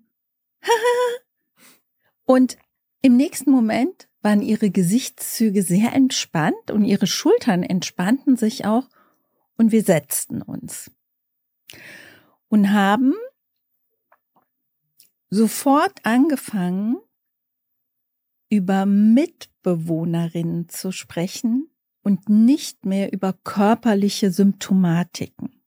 und 2.25 2.57
im 3.01 3.17
nächsten 3.17 3.49
Moment 3.49 4.07
waren 4.21 4.41
ihre 4.41 4.69
Gesichtszüge 4.69 5.63
sehr 5.63 5.93
entspannt 5.93 6.69
und 6.69 6.85
ihre 6.85 7.07
Schultern 7.07 7.63
entspannten 7.63 8.37
sich 8.37 8.65
auch. 8.65 8.87
Und 9.57 9.71
wir 9.71 9.83
setzten 9.83 10.43
uns. 10.43 10.91
Und 12.47 12.71
haben 12.71 13.15
sofort 15.29 16.05
angefangen, 16.05 16.97
über 18.49 18.85
Mitbewohnerinnen 18.85 20.69
zu 20.69 20.91
sprechen, 20.91 21.70
und 22.01 22.29
nicht 22.29 22.85
mehr 22.85 23.13
über 23.13 23.33
körperliche 23.33 24.31
Symptomatiken. 24.31 25.61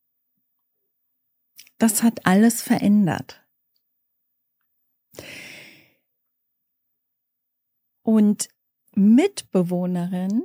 Das 1.79 2.03
hat 2.03 2.27
alles 2.27 2.63
verändert. 2.63 3.45
Und 8.03 8.49
Mitbewohnerinnen 8.95 10.45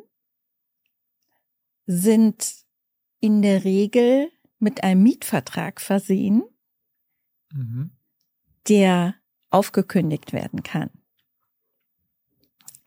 sind 1.86 2.66
in 3.20 3.42
der 3.42 3.64
Regel 3.64 4.32
mit 4.60 4.84
einem 4.84 5.04
Mietvertrag 5.04 5.82
versehen, 5.82 6.44
mhm. 7.52 7.92
der 8.68 9.16
aufgekündigt 9.50 10.34
werden 10.34 10.64
kann. 10.64 10.90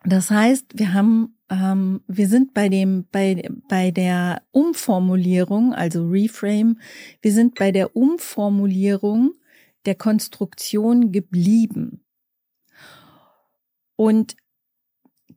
Das 0.05 0.31
heißt, 0.31 0.79
wir 0.79 0.95
haben 0.95 1.39
ähm, 1.53 2.01
wir 2.07 2.29
sind 2.29 2.55
bei 2.55 2.71
dem, 2.71 3.05
bei, 3.13 3.49
bei 3.69 3.91
der 3.91 4.43
Umformulierung, 4.53 5.75
also 5.75 6.09
Reframe, 6.09 6.81
wir 7.21 7.33
sind 7.33 7.57
bei 7.57 7.71
der 7.71 7.95
Umformulierung 7.95 9.35
der 9.85 9.95
Konstruktion 9.95 11.13
geblieben. 11.13 12.05
Und 13.97 14.37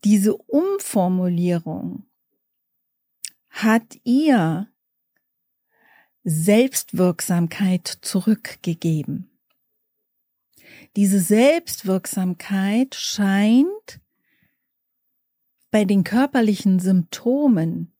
diese 0.05 0.35
Umformulierung 0.35 2.05
hat 3.49 3.97
ihr 4.03 4.69
Selbstwirksamkeit 6.23 7.87
zurückgegeben. 8.01 9.29
Diese 10.95 11.19
Selbstwirksamkeit 11.19 12.95
scheint 12.95 13.99
bei 15.75 15.83
den 15.83 16.05
körperlichen 16.05 16.79
Symptomen 16.79 17.91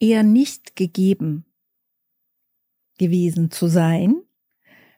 eher 0.00 0.24
nicht 0.24 0.74
gegeben 0.74 1.44
gewesen 2.98 3.52
zu 3.52 3.68
sein, 3.68 4.16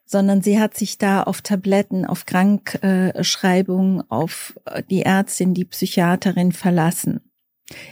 sondern 0.07 0.41
sie 0.41 0.59
hat 0.59 0.79
sich 0.79 0.97
da 0.97 1.23
auf 1.23 1.43
Tabletten, 1.43 2.07
auf 2.07 2.25
Krankschreibungen, 2.25 4.03
auf 4.11 4.59
äh, 4.65 4.83
die 4.89 5.03
Ärztin, 5.03 5.53
die 5.53 5.67
Psychiaterin 5.67 6.53
verlassen. 6.53 7.21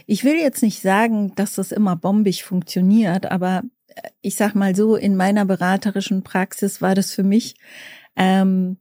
Ich 0.07 0.23
will 0.23 0.37
jetzt 0.37 0.63
nicht 0.63 0.81
sagen, 0.81 1.35
dass 1.35 1.53
das 1.53 1.71
immer 1.71 1.95
bombig 1.95 2.43
funktioniert, 2.43 3.27
aber 3.27 3.61
äh, 3.89 4.09
ich 4.21 4.37
sag 4.37 4.55
mal 4.55 4.75
so, 4.75 4.95
in 4.95 5.15
meiner 5.15 5.45
beraterischen 5.45 6.23
Praxis 6.23 6.81
war 6.81 6.95
das 6.95 7.13
für 7.13 7.21
mich 7.21 7.53
ähm, 8.15 8.79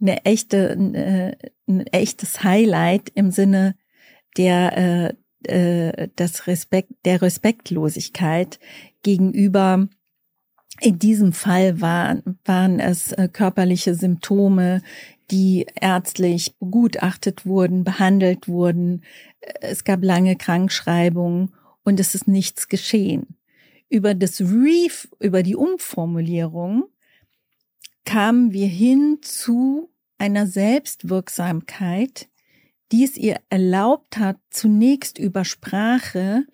eine 0.00 0.24
echte, 0.24 0.70
ein, 0.70 0.94
äh, 0.94 1.36
ein 1.68 1.86
echtes 1.88 2.42
Highlight 2.42 3.10
im 3.10 3.30
Sinne, 3.30 3.74
der 4.36 4.76
äh, 4.76 5.14
äh, 5.44 6.08
das 6.16 6.46
Respekt 6.46 6.92
der 7.04 7.22
Respektlosigkeit 7.22 8.58
gegenüber 9.02 9.88
in 10.80 10.98
diesem 10.98 11.32
Fall 11.32 11.80
waren, 11.80 12.38
waren 12.44 12.80
es 12.80 13.12
äh, 13.12 13.28
körperliche 13.30 13.94
Symptome, 13.94 14.82
die 15.30 15.66
ärztlich 15.80 16.56
begutachtet 16.58 17.46
wurden, 17.46 17.84
behandelt 17.84 18.48
wurden. 18.48 19.02
Es 19.60 19.84
gab 19.84 20.02
lange 20.02 20.36
Krankschreibungen 20.36 21.54
und 21.84 22.00
es 22.00 22.14
ist 22.14 22.28
nichts 22.28 22.68
geschehen. 22.68 23.36
Über 23.88 24.14
das 24.14 24.40
Reef, 24.40 25.08
über 25.18 25.42
die 25.42 25.56
Umformulierung 25.56 26.84
kamen 28.04 28.52
wir 28.52 28.68
hin 28.68 29.18
zu 29.22 29.90
einer 30.18 30.46
Selbstwirksamkeit, 30.46 32.29
die 32.92 33.04
es 33.04 33.16
ihr 33.16 33.40
erlaubt 33.48 34.18
hat, 34.18 34.38
zunächst 34.50 35.18
über 35.18 35.44
Sprache 35.44 36.44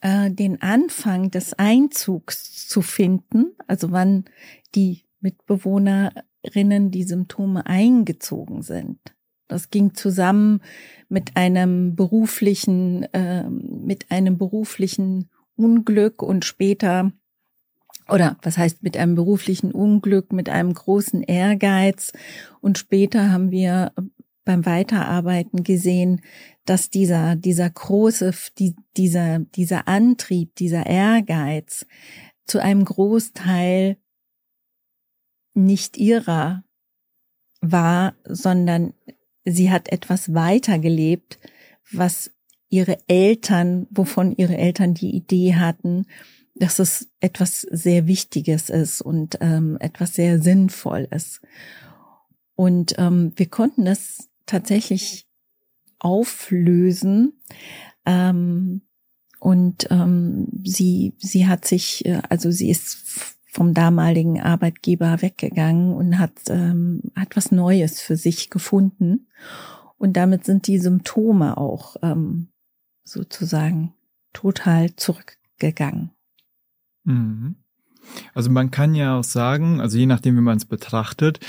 äh, 0.00 0.30
den 0.30 0.60
Anfang 0.62 1.30
des 1.30 1.54
Einzugs 1.54 2.66
zu 2.68 2.82
finden, 2.82 3.54
also 3.66 3.92
wann 3.92 4.24
die 4.74 5.04
Mitbewohnerinnen 5.20 6.90
die 6.90 7.04
Symptome 7.04 7.66
eingezogen 7.66 8.62
sind. 8.62 8.98
Das 9.48 9.70
ging 9.70 9.94
zusammen 9.94 10.60
mit 11.08 11.36
einem 11.36 11.96
beruflichen, 11.96 13.02
äh, 13.12 13.48
mit 13.50 14.10
einem 14.10 14.38
beruflichen 14.38 15.28
Unglück 15.56 16.22
und 16.22 16.44
später 16.44 17.12
oder 18.08 18.36
was 18.42 18.58
heißt 18.58 18.82
mit 18.82 18.96
einem 18.96 19.14
beruflichen 19.14 19.72
Unglück, 19.72 20.32
mit 20.32 20.48
einem 20.48 20.72
großen 20.72 21.22
Ehrgeiz. 21.22 22.12
Und 22.60 22.78
später 22.78 23.30
haben 23.30 23.50
wir 23.50 23.92
beim 24.44 24.66
Weiterarbeiten 24.66 25.64
gesehen, 25.64 26.22
dass 26.64 26.90
dieser, 26.90 27.36
dieser 27.36 27.68
große, 27.68 28.32
die, 28.58 28.74
dieser, 28.96 29.40
dieser 29.40 29.88
Antrieb, 29.88 30.54
dieser 30.56 30.86
Ehrgeiz 30.86 31.86
zu 32.46 32.58
einem 32.58 32.84
Großteil 32.84 33.96
nicht 35.54 35.96
ihrer 35.96 36.64
war, 37.60 38.14
sondern 38.24 38.94
sie 39.44 39.70
hat 39.70 39.90
etwas 39.90 40.32
weitergelebt, 40.34 41.38
was 41.92 42.30
ihre 42.68 42.98
Eltern, 43.08 43.86
wovon 43.90 44.32
ihre 44.32 44.56
Eltern 44.56 44.94
die 44.94 45.10
Idee 45.10 45.56
hatten, 45.56 46.06
dass 46.54 46.78
es 46.78 47.08
etwas 47.20 47.62
sehr 47.62 48.06
Wichtiges 48.06 48.70
ist 48.70 49.00
und 49.00 49.38
ähm, 49.40 49.76
etwas 49.80 50.14
sehr 50.14 50.40
Sinnvolles. 50.40 51.40
Und 52.54 52.94
ähm, 52.98 53.32
wir 53.36 53.48
konnten 53.48 53.84
das 53.84 54.29
tatsächlich 54.50 55.26
auflösen. 55.98 57.40
Ähm, 58.04 58.82
und 59.38 59.86
ähm, 59.90 60.48
sie, 60.64 61.14
sie 61.18 61.46
hat 61.46 61.64
sich, 61.64 62.04
äh, 62.04 62.20
also 62.28 62.50
sie 62.50 62.70
ist 62.70 63.36
vom 63.46 63.74
damaligen 63.74 64.40
Arbeitgeber 64.40 65.22
weggegangen 65.22 65.92
und 65.92 66.18
hat, 66.18 66.32
ähm, 66.48 67.02
was 67.34 67.50
Neues 67.50 68.00
für 68.00 68.16
sich 68.16 68.50
gefunden. 68.50 69.26
Und 69.98 70.14
damit 70.14 70.44
sind 70.44 70.66
die 70.66 70.78
Symptome 70.78 71.56
auch 71.56 71.96
ähm, 72.02 72.48
sozusagen 73.04 73.94
total 74.32 74.94
zurückgegangen. 74.96 76.10
Mhm. 77.04 77.56
Also 78.34 78.50
man 78.50 78.70
kann 78.70 78.94
ja 78.94 79.18
auch 79.18 79.24
sagen, 79.24 79.80
also 79.80 79.98
je 79.98 80.06
nachdem, 80.06 80.36
wie 80.36 80.42
man 80.42 80.56
es 80.56 80.64
betrachtet, 80.64 81.40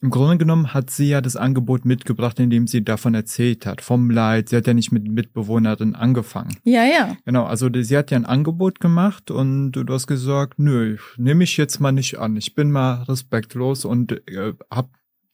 im 0.00 0.10
Grunde 0.10 0.38
genommen 0.38 0.74
hat 0.74 0.90
sie 0.90 1.08
ja 1.08 1.20
das 1.20 1.34
Angebot 1.34 1.84
mitgebracht, 1.84 2.38
indem 2.38 2.68
sie 2.68 2.84
davon 2.84 3.14
erzählt 3.14 3.66
hat, 3.66 3.80
vom 3.80 4.10
Leid. 4.10 4.48
Sie 4.48 4.56
hat 4.56 4.68
ja 4.68 4.74
nicht 4.74 4.92
mit 4.92 5.08
Mitbewohnerin 5.08 5.96
angefangen. 5.96 6.56
Ja, 6.62 6.84
ja. 6.84 7.16
Genau, 7.24 7.44
also 7.46 7.68
sie 7.72 7.96
hat 7.96 8.12
ja 8.12 8.16
ein 8.16 8.24
Angebot 8.24 8.78
gemacht 8.78 9.32
und 9.32 9.72
du 9.72 9.92
hast 9.92 10.06
gesagt, 10.06 10.58
nö, 10.58 10.98
nehme 11.16 11.42
ich 11.42 11.56
jetzt 11.56 11.80
mal 11.80 11.90
nicht 11.90 12.18
an. 12.18 12.36
Ich 12.36 12.54
bin 12.54 12.70
mal 12.70 13.02
respektlos 13.02 13.84
und 13.84 14.12
äh, 14.28 14.54
habe 14.72 14.90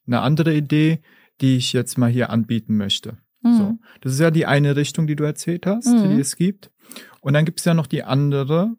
eine 0.07 0.21
andere 0.21 0.55
Idee, 0.55 1.01
die 1.43 1.57
ich 1.57 1.75
jetzt 1.75 1.99
mal 1.99 2.11
hier 2.11 2.31
anbieten 2.31 2.77
möchte. 2.79 3.19
Mhm. 3.43 3.57
So, 3.59 3.79
das 4.01 4.15
ist 4.15 4.21
ja 4.21 4.31
die 4.31 4.47
eine 4.47 4.77
Richtung, 4.77 5.07
die 5.07 5.17
du 5.17 5.25
erzählt 5.25 5.67
hast, 5.67 5.89
mhm. 5.89 6.15
die 6.15 6.21
es 6.21 6.37
gibt. 6.37 6.71
Und 7.21 7.35
dann 7.35 7.45
gibt 7.45 7.59
es 7.59 7.67
ja 7.67 7.75
noch 7.75 7.87
die 7.87 8.03
andere, 8.03 8.75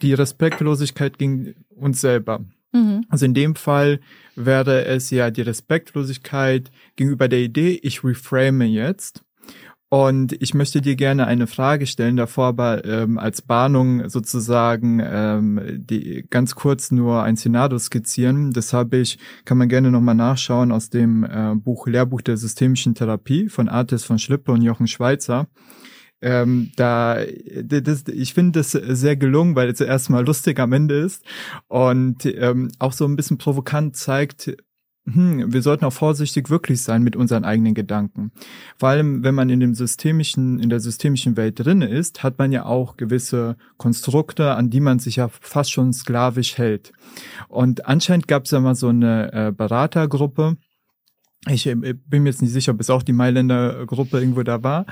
die 0.00 0.14
Respektlosigkeit 0.14 1.18
gegen 1.18 1.54
uns 1.70 2.00
selber. 2.00 2.44
Mhm. 2.74 3.06
Also 3.08 3.24
in 3.24 3.34
dem 3.34 3.54
Fall 3.54 4.00
wäre 4.36 4.84
es 4.84 5.10
ja 5.10 5.30
die 5.30 5.42
Respektlosigkeit 5.42 6.70
gegenüber 6.96 7.28
der 7.28 7.38
Idee, 7.38 7.78
ich 7.82 8.04
reframe 8.04 8.66
jetzt. 8.66 9.22
Und 9.90 10.32
ich 10.42 10.54
möchte 10.54 10.80
dir 10.80 10.96
gerne 10.96 11.28
eine 11.28 11.46
Frage 11.46 11.86
stellen, 11.86 12.16
davor 12.16 12.46
aber 12.46 12.84
ähm, 12.84 13.16
als 13.16 13.48
Warnung 13.48 14.08
sozusagen 14.08 15.00
ähm, 15.00 15.60
die 15.76 16.26
ganz 16.28 16.56
kurz 16.56 16.90
nur 16.90 17.22
ein 17.22 17.36
Szenario 17.36 17.78
skizzieren. 17.78 18.50
Das 18.52 18.72
habe 18.72 18.96
ich, 18.96 19.18
kann 19.44 19.56
man 19.56 19.68
gerne 19.68 19.92
nochmal 19.92 20.16
nachschauen 20.16 20.72
aus 20.72 20.90
dem 20.90 21.22
äh, 21.22 21.54
Buch 21.54 21.86
Lehrbuch 21.86 22.22
der 22.22 22.36
systemischen 22.36 22.96
Therapie 22.96 23.48
von 23.48 23.68
Artis 23.68 24.02
von 24.02 24.18
Schlippe 24.18 24.50
und 24.50 24.62
Jochen 24.62 24.88
Schweizer 24.88 25.46
ähm, 26.24 26.72
da, 26.76 27.18
das, 27.62 28.04
ich 28.08 28.32
finde 28.32 28.60
das 28.60 28.72
sehr 28.72 29.16
gelungen, 29.16 29.54
weil 29.56 29.68
es 29.68 29.80
erstmal 29.80 30.24
lustig 30.24 30.58
am 30.58 30.72
Ende 30.72 30.94
ist 30.94 31.22
und 31.68 32.24
ähm, 32.24 32.72
auch 32.78 32.92
so 32.92 33.04
ein 33.04 33.14
bisschen 33.14 33.36
provokant 33.36 33.94
zeigt, 33.94 34.56
hm, 35.06 35.52
wir 35.52 35.60
sollten 35.60 35.84
auch 35.84 35.92
vorsichtig 35.92 36.48
wirklich 36.48 36.80
sein 36.80 37.02
mit 37.02 37.14
unseren 37.14 37.44
eigenen 37.44 37.74
Gedanken. 37.74 38.32
Vor 38.78 38.88
allem, 38.88 39.22
wenn 39.22 39.34
man 39.34 39.50
in 39.50 39.60
dem 39.60 39.74
systemischen, 39.74 40.58
in 40.60 40.70
der 40.70 40.80
systemischen 40.80 41.36
Welt 41.36 41.62
drinne 41.62 41.88
ist, 41.88 42.22
hat 42.22 42.38
man 42.38 42.52
ja 42.52 42.64
auch 42.64 42.96
gewisse 42.96 43.58
Konstrukte, 43.76 44.54
an 44.54 44.70
die 44.70 44.80
man 44.80 45.00
sich 45.00 45.16
ja 45.16 45.28
fast 45.28 45.72
schon 45.72 45.92
sklavisch 45.92 46.56
hält. 46.56 46.92
Und 47.48 47.84
anscheinend 47.84 48.28
gab 48.28 48.46
es 48.46 48.52
ja 48.52 48.60
mal 48.60 48.74
so 48.74 48.88
eine 48.88 49.30
äh, 49.34 49.52
Beratergruppe. 49.52 50.56
Ich 51.48 51.66
äh, 51.66 51.74
bin 51.74 52.22
mir 52.22 52.30
jetzt 52.30 52.40
nicht 52.40 52.52
sicher, 52.52 52.72
ob 52.72 52.80
es 52.80 52.88
auch 52.88 53.02
die 53.02 53.12
Mailänder 53.12 53.84
Gruppe 53.84 54.20
irgendwo 54.20 54.42
da 54.42 54.62
war. 54.62 54.86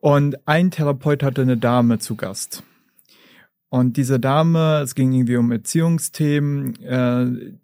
Und 0.00 0.46
ein 0.46 0.70
Therapeut 0.70 1.22
hatte 1.22 1.42
eine 1.42 1.56
Dame 1.56 1.98
zu 1.98 2.14
Gast. 2.14 2.62
Und 3.68 3.96
diese 3.96 4.18
Dame, 4.18 4.80
es 4.82 4.94
ging 4.94 5.12
irgendwie 5.12 5.36
um 5.36 5.52
Erziehungsthemen, 5.52 6.76
äh, 6.82 7.56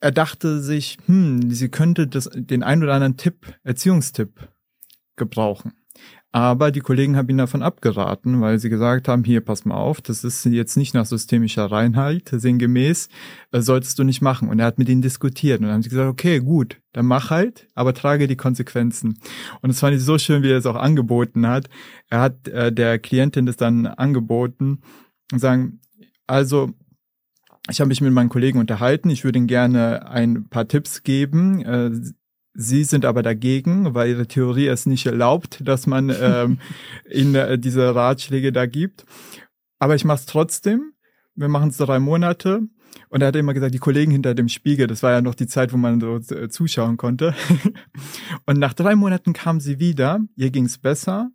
er 0.00 0.10
dachte 0.10 0.60
sich, 0.60 0.98
hm, 1.06 1.50
sie 1.50 1.68
könnte 1.68 2.06
das, 2.06 2.28
den 2.34 2.62
ein 2.62 2.82
oder 2.82 2.94
anderen 2.94 3.16
Tipp, 3.16 3.54
Erziehungstipp 3.62 4.48
gebrauchen. 5.16 5.72
Aber 6.34 6.70
die 6.70 6.80
Kollegen 6.80 7.14
haben 7.14 7.28
ihn 7.28 7.36
davon 7.36 7.62
abgeraten, 7.62 8.40
weil 8.40 8.58
sie 8.58 8.70
gesagt 8.70 9.06
haben, 9.06 9.22
hier, 9.22 9.42
pass 9.42 9.66
mal 9.66 9.76
auf, 9.76 10.00
das 10.00 10.24
ist 10.24 10.46
jetzt 10.46 10.78
nicht 10.78 10.94
nach 10.94 11.04
systemischer 11.04 11.66
Reinheit, 11.70 12.30
sinngemäß, 12.32 13.10
äh, 13.52 13.60
solltest 13.60 13.98
du 13.98 14.04
nicht 14.04 14.22
machen. 14.22 14.48
Und 14.48 14.58
er 14.58 14.64
hat 14.64 14.78
mit 14.78 14.88
ihnen 14.88 15.02
diskutiert 15.02 15.60
und 15.60 15.66
dann 15.66 15.74
haben 15.74 15.82
sie 15.82 15.90
gesagt, 15.90 16.08
okay, 16.08 16.40
gut, 16.40 16.80
dann 16.94 17.04
mach 17.04 17.28
halt, 17.28 17.68
aber 17.74 17.92
trage 17.92 18.26
die 18.26 18.36
Konsequenzen. 18.36 19.18
Und 19.60 19.68
das 19.68 19.80
fand 19.80 19.94
ich 19.94 20.02
so 20.02 20.16
schön, 20.16 20.42
wie 20.42 20.50
er 20.50 20.56
es 20.56 20.64
auch 20.64 20.76
angeboten 20.76 21.46
hat. 21.46 21.68
Er 22.08 22.20
hat 22.20 22.48
äh, 22.48 22.72
der 22.72 22.98
Klientin 22.98 23.44
das 23.44 23.58
dann 23.58 23.86
angeboten 23.86 24.80
und 25.32 25.38
sagen, 25.38 25.80
also, 26.26 26.72
ich 27.70 27.80
habe 27.80 27.88
mich 27.88 28.00
mit 28.00 28.12
meinen 28.12 28.30
Kollegen 28.30 28.58
unterhalten. 28.58 29.10
Ich 29.10 29.22
würde 29.22 29.38
ihnen 29.38 29.48
gerne 29.48 30.08
ein 30.08 30.48
paar 30.48 30.66
Tipps 30.66 31.02
geben. 31.02 31.62
Sie 32.54 32.84
sind 32.84 33.04
aber 33.04 33.22
dagegen, 33.22 33.94
weil 33.94 34.10
ihre 34.10 34.26
Theorie 34.26 34.66
es 34.66 34.86
nicht 34.86 35.06
erlaubt, 35.06 35.60
dass 35.64 35.86
man 35.86 36.12
ähm, 36.20 36.58
ihnen 37.10 37.34
äh, 37.34 37.58
diese 37.58 37.94
Ratschläge 37.94 38.52
da 38.52 38.66
gibt. 38.66 39.06
Aber 39.78 39.94
ich 39.94 40.04
mache 40.04 40.20
es 40.20 40.26
trotzdem. 40.26 40.92
Wir 41.34 41.48
machen 41.48 41.70
es 41.70 41.78
drei 41.78 41.98
Monate. 41.98 42.62
Und 43.08 43.22
er 43.22 43.28
hat 43.28 43.36
immer 43.36 43.54
gesagt, 43.54 43.74
die 43.74 43.78
Kollegen 43.78 44.12
hinter 44.12 44.34
dem 44.34 44.48
Spiegel, 44.48 44.86
das 44.86 45.02
war 45.02 45.12
ja 45.12 45.22
noch 45.22 45.34
die 45.34 45.46
Zeit, 45.46 45.72
wo 45.72 45.78
man 45.78 46.00
so 46.00 46.16
äh, 46.34 46.48
zuschauen 46.48 46.96
konnte. 46.98 47.34
und 48.46 48.58
nach 48.58 48.74
drei 48.74 48.94
Monaten 48.96 49.32
kam 49.32 49.60
sie 49.60 49.78
wieder, 49.78 50.20
ihr 50.36 50.50
ging's 50.50 50.78
besser. 50.78 51.30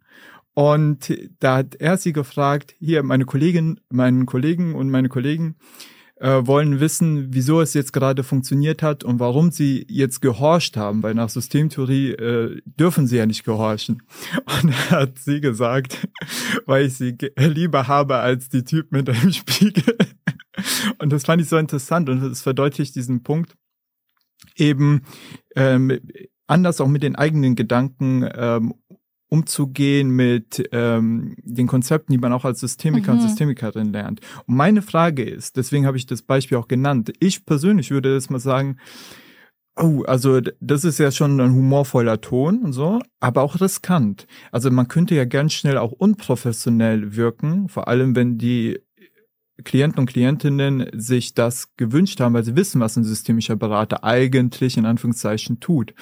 Und 0.53 1.15
da 1.39 1.57
hat 1.57 1.75
er 1.75 1.97
sie 1.97 2.13
gefragt, 2.13 2.75
hier, 2.79 3.03
meine 3.03 3.25
Kollegin, 3.25 3.79
meinen 3.89 4.25
Kollegen 4.25 4.73
und 4.73 4.89
meine 4.89 5.09
Kollegen, 5.09 5.55
äh, 6.19 6.45
wollen 6.45 6.79
wissen, 6.79 7.27
wieso 7.33 7.61
es 7.61 7.73
jetzt 7.73 7.93
gerade 7.93 8.23
funktioniert 8.23 8.81
hat 8.81 9.03
und 9.03 9.19
warum 9.19 9.51
sie 9.51 9.85
jetzt 9.89 10.21
gehorcht 10.21 10.75
haben, 10.77 11.03
weil 11.03 11.13
nach 11.13 11.29
Systemtheorie 11.29 12.11
äh, 12.11 12.61
dürfen 12.65 13.07
sie 13.07 13.17
ja 13.17 13.25
nicht 13.25 13.43
gehorchen. 13.43 14.03
Und 14.61 14.69
er 14.69 14.89
hat 14.89 15.19
sie 15.19 15.41
gesagt, 15.41 16.07
weil 16.65 16.85
ich 16.87 16.95
sie 16.95 17.15
lieber 17.37 17.87
habe 17.87 18.15
als 18.15 18.49
die 18.49 18.63
Typen 18.63 18.97
mit 18.97 19.07
dem 19.07 19.31
Spiegel. 19.31 19.95
Und 20.99 21.11
das 21.11 21.25
fand 21.25 21.41
ich 21.41 21.49
so 21.49 21.57
interessant 21.57 22.09
und 22.09 22.23
es 22.23 22.41
verdeutlicht 22.41 22.95
diesen 22.95 23.21
Punkt 23.21 23.55
eben 24.55 25.03
ähm, 25.55 25.99
anders 26.47 26.81
auch 26.81 26.87
mit 26.87 27.03
den 27.03 27.15
eigenen 27.15 27.55
Gedanken 27.55 28.27
ähm, 28.33 28.73
umzugehen 29.29 30.09
mit 30.09 30.67
ähm, 30.71 31.35
den 31.43 31.67
Konzepten, 31.67 32.13
die 32.13 32.17
man 32.17 32.33
auch 32.33 32.45
als 32.45 32.59
Systemiker 32.59 33.13
mhm. 33.13 33.19
und 33.19 33.27
Systemikerin 33.27 33.91
lernt. 33.91 34.21
Und 34.45 34.55
meine 34.55 34.81
Frage 34.81 35.23
ist, 35.23 35.57
deswegen 35.57 35.85
habe 35.85 35.97
ich 35.97 36.05
das 36.05 36.21
Beispiel 36.21 36.57
auch 36.57 36.67
genannt, 36.67 37.11
ich 37.19 37.45
persönlich 37.45 37.91
würde 37.91 38.13
jetzt 38.13 38.31
mal 38.31 38.39
sagen, 38.39 38.77
oh, 39.75 40.03
also 40.03 40.41
das 40.59 40.83
ist 40.83 40.97
ja 40.97 41.11
schon 41.11 41.39
ein 41.39 41.53
humorvoller 41.53 42.21
Ton 42.21 42.63
und 42.63 42.73
so, 42.73 42.99
aber 43.19 43.43
auch 43.43 43.59
riskant. 43.61 44.27
Also 44.51 44.71
man 44.71 44.87
könnte 44.87 45.15
ja 45.15 45.25
ganz 45.25 45.53
schnell 45.53 45.77
auch 45.77 45.91
unprofessionell 45.91 47.15
wirken, 47.15 47.69
vor 47.69 47.87
allem 47.87 48.15
wenn 48.15 48.37
die 48.37 48.79
Klienten 49.63 49.99
und 49.99 50.05
Klientinnen 50.05 50.87
sich 50.93 51.33
das 51.33 51.75
gewünscht 51.77 52.19
haben, 52.19 52.33
weil 52.33 52.43
sie 52.43 52.55
wissen, 52.55 52.79
was 52.79 52.95
ein 52.95 53.03
systemischer 53.03 53.55
Berater 53.55 54.03
eigentlich 54.03 54.77
in 54.77 54.85
Anführungszeichen 54.85 55.59
tut. 55.59 55.93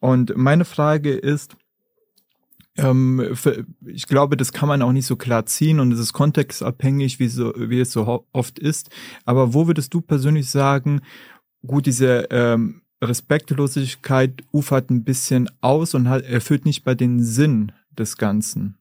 Und 0.00 0.36
meine 0.36 0.64
Frage 0.64 1.12
ist, 1.12 1.56
ähm, 2.76 3.30
für, 3.34 3.64
ich 3.86 4.06
glaube, 4.06 4.36
das 4.36 4.52
kann 4.52 4.68
man 4.68 4.82
auch 4.82 4.92
nicht 4.92 5.06
so 5.06 5.16
klar 5.16 5.46
ziehen 5.46 5.80
und 5.80 5.92
es 5.92 6.00
ist 6.00 6.12
kontextabhängig, 6.12 7.20
wie, 7.20 7.28
so, 7.28 7.52
wie 7.56 7.80
es 7.80 7.92
so 7.92 8.26
oft 8.32 8.58
ist. 8.58 8.90
Aber 9.24 9.54
wo 9.54 9.66
würdest 9.66 9.94
du 9.94 10.00
persönlich 10.00 10.50
sagen, 10.50 11.00
gut, 11.64 11.86
diese 11.86 12.26
ähm, 12.30 12.82
Respektlosigkeit 13.02 14.42
ufert 14.52 14.90
ein 14.90 15.04
bisschen 15.04 15.48
aus 15.60 15.94
und 15.94 16.08
hat, 16.08 16.24
erfüllt 16.24 16.64
nicht 16.64 16.84
bei 16.84 16.94
den 16.94 17.22
Sinn 17.22 17.72
des 17.90 18.16
Ganzen? 18.16 18.78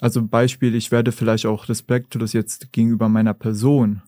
Also 0.00 0.26
Beispiel, 0.26 0.74
ich 0.74 0.90
werde 0.90 1.12
vielleicht 1.12 1.46
auch 1.46 1.68
respektlos 1.68 2.32
jetzt 2.32 2.72
gegenüber 2.72 3.08
meiner 3.08 3.34
Person. 3.34 4.02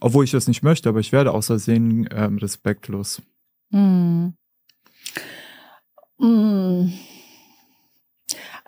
Obwohl 0.00 0.24
ich 0.24 0.30
das 0.30 0.46
nicht 0.46 0.62
möchte, 0.62 0.88
aber 0.88 1.00
ich 1.00 1.10
werde 1.10 1.32
außersehen 1.32 2.08
ähm, 2.12 2.38
respektlos. 2.38 3.20
Mm. 3.70 4.28
Mm. 6.18 6.92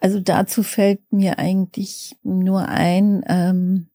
Also 0.01 0.19
dazu 0.19 0.63
fällt 0.63 1.13
mir 1.13 1.39
eigentlich 1.39 2.17
nur 2.23 2.67
ein, 2.69 3.23
ähm, 3.29 3.89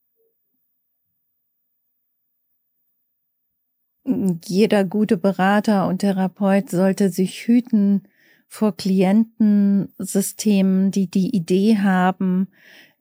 jeder 4.46 4.86
gute 4.86 5.18
Berater 5.18 5.88
und 5.88 5.98
Therapeut 6.00 6.70
sollte 6.70 7.10
sich 7.10 7.48
hüten 7.48 8.04
vor 8.48 8.78
Klientensystemen, 8.78 10.92
die 10.92 11.10
die 11.10 11.36
Idee 11.36 11.80
haben, 11.80 12.50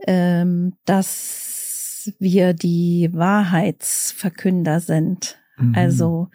ähm, 0.06 0.72
dass 0.86 2.10
wir 2.18 2.54
die 2.54 3.10
Wahrheitsverkünder 3.12 4.80
sind. 4.80 5.38
Mhm. 5.58 5.74
Also 5.74 6.30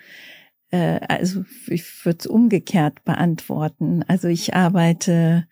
äh, 0.71 0.99
also 1.08 1.43
ich 1.67 2.05
würde 2.05 2.19
es 2.19 2.27
umgekehrt 2.27 3.03
beantworten. 3.03 4.03
Also 4.08 4.27
ich 4.27 4.55
arbeite 4.55 5.47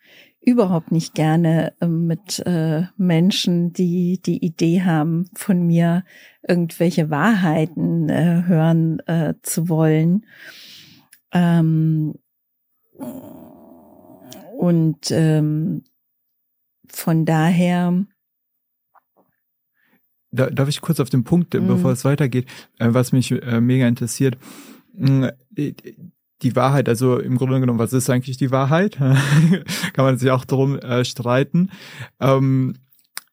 überhaupt 0.48 0.92
nicht 0.92 1.14
gerne 1.14 1.74
äh, 1.80 1.86
mit 1.86 2.38
äh, 2.46 2.84
Menschen, 2.96 3.74
die 3.74 4.18
die 4.24 4.42
Idee 4.42 4.82
haben, 4.82 5.28
von 5.34 5.66
mir 5.66 6.04
irgendwelche 6.46 7.10
Wahrheiten 7.10 8.08
äh, 8.08 8.44
hören 8.46 9.00
äh, 9.00 9.34
zu 9.42 9.68
wollen. 9.68 10.24
Ähm, 11.32 12.14
und 14.56 15.10
ähm, 15.10 15.84
von 16.88 17.26
daher. 17.26 18.06
Da, 20.30 20.48
darf 20.48 20.68
ich 20.70 20.80
kurz 20.80 20.98
auf 20.98 21.10
den 21.10 21.24
Punkt, 21.24 21.52
mhm. 21.52 21.66
bevor 21.66 21.92
es 21.92 22.06
weitergeht, 22.06 22.48
was 22.78 23.12
mich 23.12 23.30
mega 23.30 23.86
interessiert 23.86 24.38
die 26.42 26.54
Wahrheit, 26.56 26.88
also 26.88 27.18
im 27.18 27.36
Grunde 27.36 27.60
genommen, 27.60 27.78
was 27.78 27.92
ist 27.92 28.10
eigentlich 28.10 28.36
die 28.36 28.50
Wahrheit? 28.50 28.96
Kann 29.92 30.04
man 30.04 30.18
sich 30.18 30.30
auch 30.30 30.44
darum 30.44 30.78
äh, 30.78 31.04
streiten. 31.04 31.70
Ähm, 32.20 32.74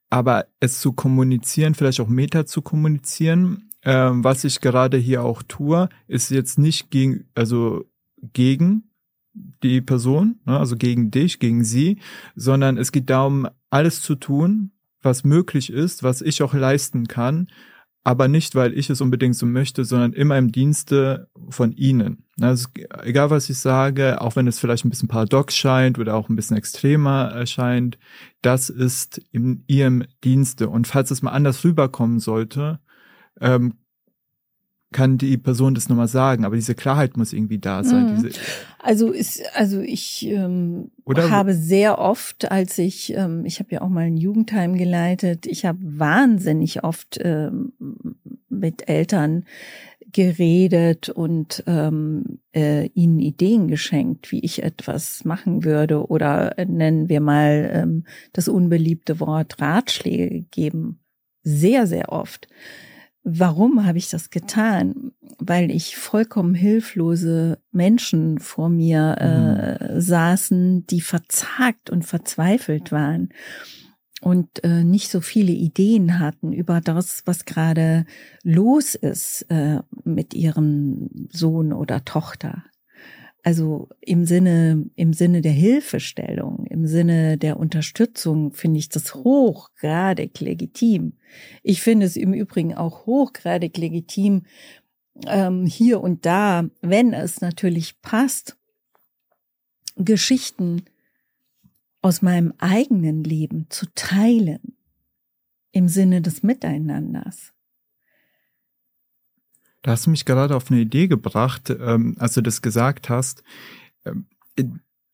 aber 0.09 0.45
es 0.59 0.79
zu 0.79 0.93
kommunizieren, 0.93 1.75
vielleicht 1.75 1.99
auch 1.99 2.07
Meta 2.07 2.45
zu 2.45 2.61
kommunizieren, 2.61 3.69
ähm, 3.83 4.23
was 4.23 4.43
ich 4.43 4.61
gerade 4.61 4.97
hier 4.97 5.23
auch 5.23 5.43
tue, 5.43 5.89
ist 6.07 6.31
jetzt 6.31 6.57
nicht 6.57 6.89
gegen, 6.89 7.25
also 7.35 7.85
gegen 8.33 8.89
die 9.33 9.81
Person, 9.81 10.39
ne, 10.45 10.57
also 10.57 10.75
gegen 10.75 11.11
dich, 11.11 11.39
gegen 11.39 11.63
sie, 11.63 11.99
sondern 12.35 12.77
es 12.77 12.91
geht 12.91 13.09
darum, 13.09 13.47
alles 13.69 14.01
zu 14.01 14.15
tun, 14.15 14.71
was 15.01 15.23
möglich 15.23 15.71
ist, 15.71 16.01
was 16.01 16.21
ich 16.21 16.41
auch 16.41 16.53
leisten 16.53 17.07
kann, 17.07 17.47
aber 18.05 18.27
nicht, 18.27 18.53
weil 18.53 18.77
ich 18.77 18.91
es 18.91 19.01
unbedingt 19.01 19.35
so 19.35 19.47
möchte, 19.47 19.83
sondern 19.83 20.13
immer 20.13 20.37
im 20.37 20.51
Dienste 20.51 21.27
von 21.49 21.71
ihnen. 21.71 22.23
Also 22.39 22.69
egal, 23.01 23.31
was 23.31 23.49
ich 23.49 23.57
sage, 23.57 24.21
auch 24.21 24.35
wenn 24.35 24.45
es 24.45 24.59
vielleicht 24.59 24.85
ein 24.85 24.91
bisschen 24.91 25.07
paradox 25.07 25.57
scheint 25.57 25.97
oder 25.97 26.13
auch 26.13 26.29
ein 26.29 26.35
bisschen 26.35 26.55
extremer 26.55 27.31
erscheint, 27.33 27.97
das 28.43 28.69
ist 28.69 29.21
in 29.31 29.63
ihrem 29.65 30.03
Dienste. 30.23 30.69
Und 30.69 30.85
falls 30.85 31.09
es 31.09 31.23
mal 31.23 31.31
anders 31.31 31.63
rüberkommen 31.63 32.19
sollte, 32.19 32.79
ähm, 33.41 33.73
kann 34.95 35.17
die 35.17 35.37
Person 35.37 35.75
das 35.75 35.89
nochmal 35.89 36.07
sagen, 36.07 36.45
aber 36.45 36.55
diese 36.55 36.73
Klarheit 36.73 37.17
muss 37.17 37.33
irgendwie 37.33 37.59
da 37.59 37.83
sein. 37.83 38.15
Mhm. 38.15 38.29
also 38.79 39.11
ist, 39.11 39.43
also 39.53 39.81
ich 39.81 40.25
ähm, 40.25 40.89
habe 41.05 41.53
sehr 41.53 41.99
oft, 41.99 42.49
als 42.49 42.77
ich, 42.77 43.13
ähm, 43.13 43.43
ich 43.43 43.59
habe 43.59 43.73
ja 43.73 43.81
auch 43.81 43.89
mal 43.89 44.05
ein 44.05 44.15
Jugendheim 44.15 44.77
geleitet, 44.77 45.47
ich 45.47 45.65
habe 45.65 45.79
wahnsinnig 45.81 46.85
oft 46.85 47.19
ähm, 47.21 47.73
mit 48.47 48.87
Eltern 48.87 49.43
geredet 50.13 51.09
und 51.09 51.61
ähm, 51.67 52.39
äh, 52.55 52.85
ihnen 52.93 53.19
Ideen 53.19 53.67
geschenkt, 53.67 54.31
wie 54.31 54.39
ich 54.39 54.63
etwas 54.63 55.25
machen 55.25 55.65
würde 55.65 56.07
oder 56.07 56.57
äh, 56.57 56.63
nennen 56.63 57.09
wir 57.09 57.19
mal 57.19 57.69
ähm, 57.73 58.05
das 58.31 58.47
unbeliebte 58.47 59.19
Wort 59.19 59.59
Ratschläge 59.59 60.29
gegeben. 60.29 60.99
Sehr, 61.43 61.85
sehr 61.85 62.13
oft. 62.13 62.47
Warum 63.27 63.83
habe 63.85 63.97
ich 63.97 64.11
das 64.11 64.29
getan? 64.29 65.11
Weil 65.39 65.71
ich 65.71 65.97
vollkommen 65.97 66.53
hilflose 66.53 67.57
Menschen 67.71 68.37
vor 68.37 68.69
mir 68.69 69.15
äh, 69.19 69.93
mhm. 69.95 69.99
saßen, 70.01 70.85
die 70.85 71.01
verzagt 71.01 71.89
und 71.89 72.05
verzweifelt 72.05 72.91
waren 72.91 73.29
und 74.21 74.63
äh, 74.63 74.83
nicht 74.83 75.09
so 75.09 75.21
viele 75.21 75.53
Ideen 75.53 76.19
hatten 76.19 76.53
über 76.53 76.81
das, 76.81 77.23
was 77.25 77.45
gerade 77.45 78.05
los 78.43 78.93
ist 78.93 79.47
äh, 79.49 79.79
mit 80.03 80.35
ihrem 80.35 81.09
Sohn 81.31 81.73
oder 81.73 82.05
Tochter. 82.05 82.63
Also 83.45 83.89
im 84.01 84.25
Sinne, 84.25 84.89
im 84.95 85.13
Sinne 85.13 85.43
der 85.43 85.51
Hilfestellung, 85.51 86.65
im 86.65 86.87
Sinne 86.87 87.37
der 87.37 87.59
Unterstützung 87.59 88.53
finde 88.53 88.79
ich 88.79 88.89
das 88.89 89.13
hochgradig 89.13 90.39
legitim. 90.39 91.13
Ich 91.61 91.83
finde 91.83 92.07
es 92.07 92.15
im 92.15 92.33
Übrigen 92.33 92.73
auch 92.73 93.05
hochgradig 93.05 93.77
legitim, 93.77 94.47
ähm, 95.27 95.67
hier 95.67 96.01
und 96.01 96.25
da, 96.25 96.67
wenn 96.81 97.13
es 97.13 97.39
natürlich 97.39 98.01
passt, 98.01 98.57
Geschichten 99.95 100.81
aus 102.01 102.23
meinem 102.23 102.51
eigenen 102.57 103.23
Leben 103.23 103.67
zu 103.69 103.85
teilen 103.93 104.75
im 105.71 105.87
Sinne 105.87 106.23
des 106.23 106.41
Miteinanders. 106.41 107.54
Da 109.85 109.91
hast 109.91 110.07
du 110.07 110.09
mich 110.09 110.25
gerade 110.25 110.55
auf 110.55 110.71
eine 110.71 110.81
Idee 110.81 111.07
gebracht, 111.07 111.69
ähm, 111.69 112.15
als 112.17 112.33
du 112.33 112.41
das 112.41 112.63
gesagt 112.63 113.11
hast. 113.11 113.43
Ähm, 114.03 114.25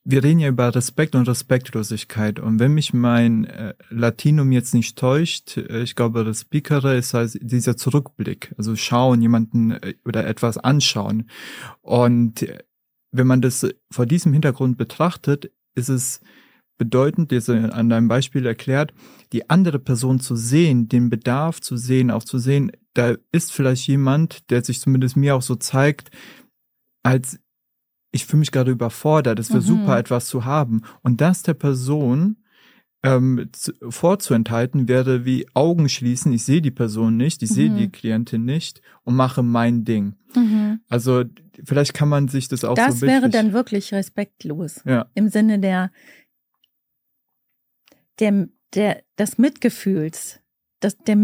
wir 0.06 0.24
reden 0.24 0.40
ja 0.40 0.48
über 0.48 0.74
Respekt 0.74 1.14
und 1.14 1.28
Respektlosigkeit. 1.28 2.40
Und 2.40 2.60
wenn 2.62 2.74
mich 2.74 2.94
mein 2.94 3.44
äh, 3.44 3.74
Latinum 3.90 4.54
jetzt 4.54 4.74
nicht 4.74 4.98
täuscht, 4.98 5.58
äh, 5.58 5.82
ich 5.82 5.98
glaube, 5.98 6.24
das 6.24 6.40
Spicere 6.40 6.96
ist 6.96 7.14
halt 7.14 7.38
dieser 7.42 7.76
Zurückblick. 7.76 8.56
Also 8.58 8.78
schauen, 8.78 9.22
jemanden 9.22 9.72
äh, 9.72 9.96
oder 10.06 10.26
etwas 10.26 10.58
anschauen. 10.58 11.30
Und 11.82 12.44
äh, 12.44 12.60
wenn 13.12 13.28
man 13.28 13.42
das 13.42 13.68
vor 13.92 14.06
diesem 14.06 14.32
Hintergrund 14.32 14.78
betrachtet, 14.78 15.52
ist 15.76 15.90
es 15.90 16.22
bedeutend, 16.78 17.34
jetzt 17.34 17.50
an 17.50 17.90
deinem 17.90 18.08
Beispiel 18.08 18.46
erklärt, 18.46 18.94
die 19.34 19.50
andere 19.50 19.80
Person 19.80 20.22
zu 20.22 20.38
sehen, 20.38 20.88
den 20.88 21.10
Bedarf 21.10 21.60
zu 21.60 21.76
sehen, 21.76 22.10
auch 22.10 22.24
zu 22.24 22.38
sehen, 22.38 22.72
da 22.94 23.16
ist 23.32 23.52
vielleicht 23.52 23.88
jemand, 23.88 24.50
der 24.50 24.64
sich 24.64 24.80
zumindest 24.80 25.18
mir 25.18 25.36
auch 25.36 25.42
so 25.42 25.56
zeigt, 25.56 26.12
als 27.04 27.40
ich 28.12 28.26
fühle 28.26 28.40
mich 28.40 28.52
gerade 28.52 28.72
überfordert, 28.72 29.40
es 29.40 29.50
wäre 29.50 29.62
mhm. 29.62 29.68
super, 29.68 29.98
etwas 29.98 30.28
zu 30.28 30.44
haben. 30.44 30.82
Und 31.02 31.22
das 31.22 31.44
der 31.44 31.54
Person 31.54 32.44
ähm, 33.04 33.50
zu, 33.54 33.72
vorzuenthalten 33.90 34.88
wäre 34.88 35.26
wie 35.26 35.48
Augen 35.54 35.88
schließen, 35.88 36.34
ich 36.34 36.44
sehe 36.44 36.62
die 36.62 36.72
Person 36.72 37.16
nicht, 37.16 37.42
ich 37.42 37.50
mhm. 37.52 37.56
sehe 37.56 37.70
die 37.70 37.90
Klientin 37.90 38.44
nicht 38.44 38.82
und 39.04 39.16
mache 39.16 39.44
mein 39.44 39.86
Ding. 39.86 40.16
Mhm. 40.36 40.82
Also 40.90 41.24
vielleicht 41.64 41.94
kann 41.94 42.10
man 42.10 42.28
sich 42.28 42.50
das 42.50 42.66
auch 42.66 42.76
das 42.76 43.00
so 43.00 43.06
Das 43.06 43.14
wäre 43.16 43.30
dann 43.30 43.54
wirklich 43.54 43.94
respektlos. 43.94 44.82
Ja. 44.86 45.08
Im 45.14 45.30
Sinne 45.30 45.60
der 45.60 45.92
der, 48.20 48.48
der, 48.74 49.04
des 49.18 49.38
Mitgefühls, 49.38 50.40
des, 50.82 50.98
der 50.98 51.16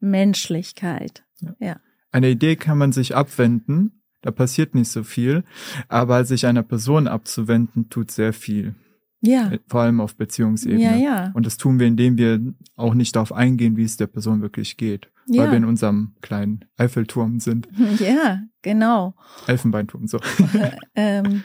Mitmenschlichkeit. 0.00 1.24
Ja. 1.40 1.54
ja. 1.58 1.80
Eine 2.10 2.30
Idee 2.30 2.56
kann 2.56 2.78
man 2.78 2.92
sich 2.92 3.14
abwenden, 3.14 4.02
da 4.22 4.30
passiert 4.30 4.74
nicht 4.74 4.88
so 4.88 5.04
viel, 5.04 5.44
aber 5.88 6.24
sich 6.24 6.46
einer 6.46 6.62
Person 6.62 7.06
abzuwenden, 7.06 7.88
tut 7.90 8.10
sehr 8.10 8.32
viel. 8.32 8.74
Ja. 9.20 9.50
Äh, 9.50 9.58
vor 9.66 9.82
allem 9.82 10.00
auf 10.00 10.16
Beziehungsebene. 10.16 10.82
Ja, 10.82 10.96
ja. 10.96 11.30
Und 11.34 11.46
das 11.46 11.56
tun 11.56 11.78
wir, 11.78 11.86
indem 11.86 12.18
wir 12.18 12.40
auch 12.76 12.94
nicht 12.94 13.16
darauf 13.16 13.32
eingehen, 13.32 13.76
wie 13.76 13.84
es 13.84 13.96
der 13.96 14.06
Person 14.06 14.42
wirklich 14.42 14.76
geht. 14.76 15.10
Ja. 15.26 15.42
Weil 15.42 15.50
wir 15.50 15.58
in 15.58 15.64
unserem 15.64 16.14
kleinen 16.20 16.64
Eiffelturm 16.76 17.40
sind. 17.40 17.68
Ja, 17.98 18.42
genau. 18.62 19.14
Elfenbeinturm, 19.46 20.06
so. 20.06 20.18
ähm, 20.94 21.42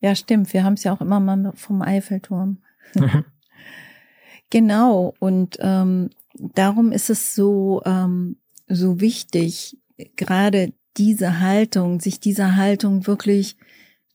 ja, 0.00 0.14
stimmt. 0.14 0.52
Wir 0.52 0.64
haben 0.64 0.74
es 0.74 0.84
ja 0.84 0.92
auch 0.92 1.00
immer 1.00 1.20
mal 1.20 1.52
vom 1.54 1.82
Eiffelturm. 1.82 2.58
Genau, 4.50 5.14
und 5.20 5.58
ähm, 5.60 6.10
darum 6.54 6.92
ist 6.92 7.10
es 7.10 7.34
so, 7.34 7.82
ähm, 7.84 8.36
so 8.68 9.00
wichtig, 9.00 9.78
gerade 10.16 10.72
diese 10.96 11.40
Haltung, 11.40 12.00
sich 12.00 12.20
dieser 12.20 12.56
Haltung 12.56 13.06
wirklich 13.06 13.56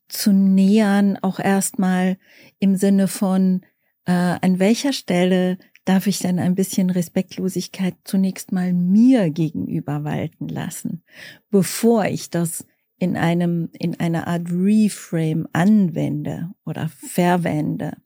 zu 0.07 0.31
nähern, 0.31 1.17
auch 1.21 1.39
erstmal 1.39 2.17
im 2.59 2.75
Sinne 2.75 3.07
von, 3.07 3.61
äh, 4.05 4.11
an 4.11 4.59
welcher 4.59 4.93
Stelle 4.93 5.57
darf 5.83 6.07
ich 6.07 6.19
dann 6.19 6.39
ein 6.39 6.55
bisschen 6.55 6.89
Respektlosigkeit 6.89 7.95
zunächst 8.03 8.51
mal 8.51 8.73
mir 8.73 9.29
gegenüber 9.29 10.03
walten 10.03 10.47
lassen, 10.47 11.03
bevor 11.49 12.05
ich 12.05 12.29
das 12.29 12.65
in 12.97 13.17
einem, 13.17 13.69
in 13.73 13.99
einer 13.99 14.27
Art 14.27 14.49
Reframe 14.49 15.47
anwende 15.53 16.51
oder 16.65 16.89
verwende. 16.89 17.97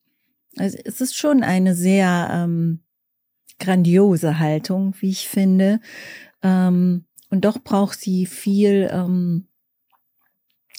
Also 0.58 0.78
es 0.84 1.00
ist 1.00 1.16
schon 1.16 1.44
eine 1.44 1.76
sehr 1.76 2.30
ähm, 2.32 2.82
grandiose 3.60 4.40
Haltung, 4.40 4.96
wie 5.00 5.10
ich 5.10 5.28
finde. 5.28 5.80
Ähm, 6.42 7.06
und 7.30 7.46
doch 7.46 7.60
braucht 7.60 8.00
sie 8.00 8.26
viel 8.26 8.90
ähm, 8.92 9.46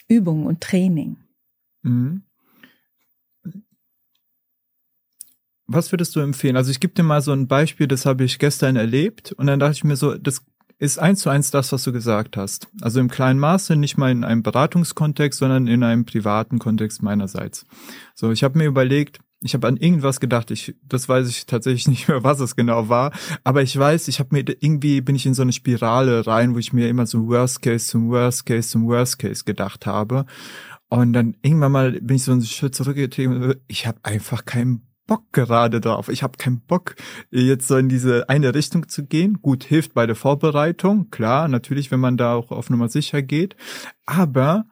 Übung 0.08 0.46
und 0.46 0.60
Training. 0.60 1.16
Mhm. 1.82 2.22
Was 5.72 5.92
würdest 5.92 6.16
du 6.16 6.20
empfehlen? 6.20 6.56
Also 6.56 6.72
ich 6.72 6.80
gebe 6.80 6.94
dir 6.94 7.04
mal 7.04 7.22
so 7.22 7.30
ein 7.32 7.46
Beispiel, 7.46 7.86
das 7.86 8.04
habe 8.04 8.24
ich 8.24 8.40
gestern 8.40 8.74
erlebt 8.74 9.30
und 9.30 9.46
dann 9.46 9.60
dachte 9.60 9.74
ich 9.74 9.84
mir 9.84 9.94
so, 9.94 10.16
das 10.16 10.42
ist 10.78 10.98
eins 10.98 11.20
zu 11.20 11.30
eins 11.30 11.52
das, 11.52 11.70
was 11.70 11.84
du 11.84 11.92
gesagt 11.92 12.36
hast. 12.36 12.66
Also 12.80 12.98
im 12.98 13.08
kleinen 13.08 13.38
Maße, 13.38 13.76
nicht 13.76 13.96
mal 13.96 14.10
in 14.10 14.24
einem 14.24 14.42
Beratungskontext, 14.42 15.38
sondern 15.38 15.68
in 15.68 15.84
einem 15.84 16.06
privaten 16.06 16.58
Kontext 16.58 17.02
meinerseits. 17.02 17.66
So, 18.14 18.32
ich 18.32 18.42
habe 18.42 18.58
mir 18.58 18.64
überlegt, 18.64 19.20
ich 19.42 19.54
habe 19.54 19.66
an 19.68 19.76
irgendwas 19.76 20.20
gedacht. 20.20 20.50
Ich, 20.50 20.74
das 20.86 21.08
weiß 21.08 21.28
ich 21.28 21.46
tatsächlich 21.46 21.88
nicht 21.88 22.08
mehr, 22.08 22.22
was 22.24 22.40
es 22.40 22.56
genau 22.56 22.88
war. 22.88 23.12
Aber 23.44 23.62
ich 23.62 23.76
weiß, 23.76 24.08
ich 24.08 24.20
habe 24.20 24.30
mir 24.32 24.44
irgendwie 24.60 25.00
bin 25.00 25.16
ich 25.16 25.26
in 25.26 25.34
so 25.34 25.42
eine 25.42 25.52
Spirale 25.52 26.26
rein, 26.26 26.54
wo 26.54 26.58
ich 26.58 26.72
mir 26.72 26.88
immer 26.88 27.06
so 27.06 27.26
Worst 27.28 27.62
Case 27.62 27.86
zum 27.86 28.10
Worst 28.10 28.46
Case 28.46 28.68
zum 28.68 28.86
Worst 28.86 29.18
Case 29.18 29.44
gedacht 29.44 29.86
habe. 29.86 30.26
Und 30.88 31.12
dann 31.12 31.36
irgendwann 31.42 31.72
mal 31.72 31.92
bin 31.92 32.16
ich 32.16 32.24
so 32.24 32.32
einen 32.32 32.42
Schritt 32.42 32.74
zurückgetreten. 32.74 33.54
Ich 33.68 33.86
habe 33.86 33.98
einfach 34.02 34.44
keinen 34.44 34.82
Bock 35.06 35.32
gerade 35.32 35.80
drauf. 35.80 36.08
Ich 36.08 36.22
habe 36.22 36.36
keinen 36.36 36.60
Bock, 36.60 36.94
jetzt 37.30 37.66
so 37.66 37.76
in 37.76 37.88
diese 37.88 38.28
eine 38.28 38.54
Richtung 38.54 38.88
zu 38.88 39.06
gehen. 39.06 39.40
Gut, 39.42 39.64
hilft 39.64 39.94
bei 39.94 40.06
der 40.06 40.14
Vorbereitung, 40.14 41.10
klar, 41.10 41.48
natürlich, 41.48 41.90
wenn 41.90 41.98
man 41.98 42.16
da 42.16 42.34
auch 42.34 42.52
auf 42.52 42.70
Nummer 42.70 42.88
sicher 42.88 43.20
geht. 43.20 43.56
Aber 44.06 44.66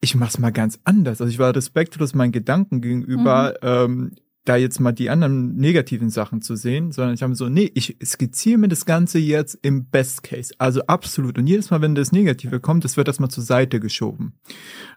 ich 0.00 0.14
mach's 0.14 0.38
mal 0.38 0.50
ganz 0.52 0.78
anders. 0.84 1.20
Also 1.20 1.30
ich 1.30 1.38
war 1.38 1.54
respektlos 1.54 2.14
meinen 2.14 2.32
Gedanken 2.32 2.80
gegenüber, 2.80 3.54
mhm. 3.62 3.68
ähm, 3.68 4.10
da 4.44 4.56
jetzt 4.56 4.78
mal 4.78 4.92
die 4.92 5.10
anderen 5.10 5.56
negativen 5.56 6.08
Sachen 6.08 6.40
zu 6.40 6.54
sehen, 6.54 6.92
sondern 6.92 7.14
ich 7.14 7.22
habe 7.22 7.34
so, 7.34 7.48
nee, 7.48 7.70
ich 7.74 7.96
skizziere 8.04 8.58
mir 8.58 8.68
das 8.68 8.86
Ganze 8.86 9.18
jetzt 9.18 9.58
im 9.62 9.86
Best 9.86 10.22
Case. 10.22 10.54
Also 10.58 10.82
absolut. 10.86 11.36
Und 11.36 11.48
jedes 11.48 11.70
Mal, 11.70 11.80
wenn 11.80 11.96
das 11.96 12.12
Negative 12.12 12.60
kommt, 12.60 12.84
das 12.84 12.96
wird 12.96 13.08
erstmal 13.08 13.30
zur 13.30 13.42
Seite 13.42 13.80
geschoben. 13.80 14.34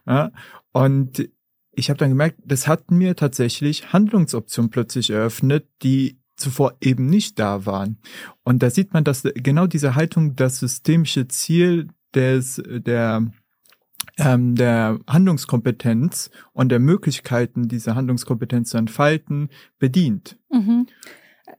Ja? 0.06 0.30
Und 0.72 1.28
ich 1.72 1.90
habe 1.90 1.98
dann 1.98 2.10
gemerkt, 2.10 2.38
das 2.44 2.68
hat 2.68 2.90
mir 2.90 3.16
tatsächlich 3.16 3.92
Handlungsoptionen 3.92 4.70
plötzlich 4.70 5.10
eröffnet, 5.10 5.66
die 5.82 6.20
zuvor 6.36 6.76
eben 6.80 7.06
nicht 7.06 7.38
da 7.38 7.66
waren. 7.66 7.98
Und 8.44 8.62
da 8.62 8.70
sieht 8.70 8.92
man, 8.92 9.04
dass 9.04 9.22
genau 9.34 9.66
diese 9.66 9.94
Haltung 9.94 10.36
das 10.36 10.58
systemische 10.58 11.28
Ziel 11.28 11.88
des, 12.14 12.62
der, 12.66 13.30
ähm, 14.18 14.54
der 14.54 14.98
Handlungskompetenz 15.06 16.30
und 16.52 16.70
der 16.70 16.78
Möglichkeiten, 16.78 17.68
diese 17.68 17.94
Handlungskompetenz 17.94 18.70
zu 18.70 18.78
entfalten, 18.78 19.48
bedient. 19.78 20.38
Mhm. 20.50 20.86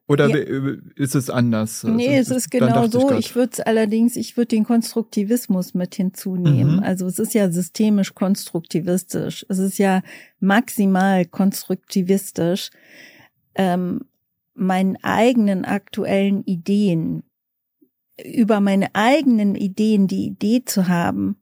Oder 0.08 0.27
ja. 0.27 0.75
ist 0.95 1.15
es 1.15 1.30
anders? 1.30 1.84
Nee, 1.84 2.17
also, 2.17 2.36
es 2.36 2.45
ist 2.45 2.51
genau 2.51 2.88
so. 2.88 3.12
Ich, 3.12 3.27
ich 3.27 3.36
würde 3.36 3.51
es 3.54 3.60
allerdings, 3.60 4.15
ich 4.15 4.36
würde 4.38 4.47
den 4.47 4.63
Konstruktivismus 4.63 5.73
mit 5.73 5.95
hinzunehmen. 5.95 6.77
Mhm. 6.77 6.84
Also 6.84 7.06
es 7.06 7.19
ist 7.19 7.34
ja 7.34 7.49
systemisch 7.49 8.13
konstruktivistisch. 8.13 9.45
Es 9.49 9.60
ist 9.60 9.77
ja 9.77 10.01
maximal 10.39 11.25
konstruktivistisch, 11.25 12.71
ähm, 13.56 14.01
meinen 14.54 14.97
eigenen 15.01 15.65
aktuellen 15.65 16.43
Ideen, 16.43 17.23
über 18.23 18.60
meine 18.60 18.93
eigenen 18.93 19.56
Ideen 19.56 20.08
die 20.08 20.25
Idee 20.25 20.63
zu 20.65 20.88
haben, 20.88 21.38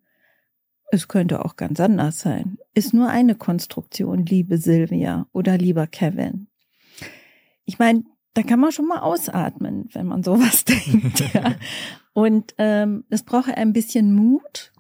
es 0.91 1.08
könnte 1.08 1.45
auch 1.45 1.56
ganz 1.56 1.80
anders 1.80 2.19
sein, 2.19 2.58
ist 2.73 2.93
nur 2.93 3.10
eine 3.10 3.36
Konstruktion, 3.36 4.25
liebe 4.25 4.58
Silvia 4.58 5.28
oder 5.32 5.58
lieber 5.58 5.88
Kevin. 5.88 6.47
Ich 7.65 7.78
meine, 7.80 8.04
da 8.34 8.43
kann 8.43 8.60
man 8.60 8.71
schon 8.71 8.88
mal 8.88 8.99
ausatmen, 8.99 9.89
wenn 9.93 10.08
man 10.08 10.23
sowas 10.23 10.65
denkt. 10.65 11.34
Ja. 11.34 11.56
Und 12.13 12.54
ähm, 12.58 13.06
es 13.10 13.23
braucht 13.23 13.49
ein 13.49 13.73
bisschen 13.73 14.13
Mut 14.13 14.71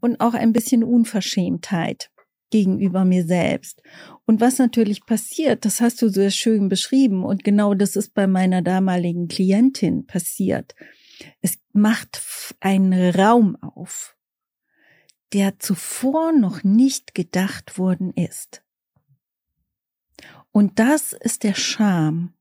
und 0.00 0.20
auch 0.20 0.34
ein 0.34 0.52
bisschen 0.52 0.82
Unverschämtheit 0.82 2.10
gegenüber 2.50 3.04
mir 3.04 3.24
selbst. 3.24 3.82
Und 4.26 4.40
was 4.40 4.58
natürlich 4.58 5.06
passiert, 5.06 5.64
das 5.64 5.80
hast 5.80 6.02
du 6.02 6.08
sehr 6.08 6.30
schön 6.30 6.68
beschrieben 6.68 7.24
und 7.24 7.44
genau 7.44 7.74
das 7.74 7.96
ist 7.96 8.14
bei 8.14 8.26
meiner 8.26 8.62
damaligen 8.62 9.26
Klientin 9.26 10.06
passiert. 10.06 10.74
Es 11.40 11.58
macht 11.72 12.22
einen 12.60 13.14
Raum 13.14 13.56
auf, 13.56 14.16
der 15.32 15.58
zuvor 15.58 16.32
noch 16.32 16.62
nicht 16.62 17.14
gedacht 17.14 17.78
worden 17.78 18.12
ist. 18.12 18.62
Und 20.50 20.78
das 20.78 21.12
ist 21.14 21.44
der 21.44 21.54
Charme 21.54 22.34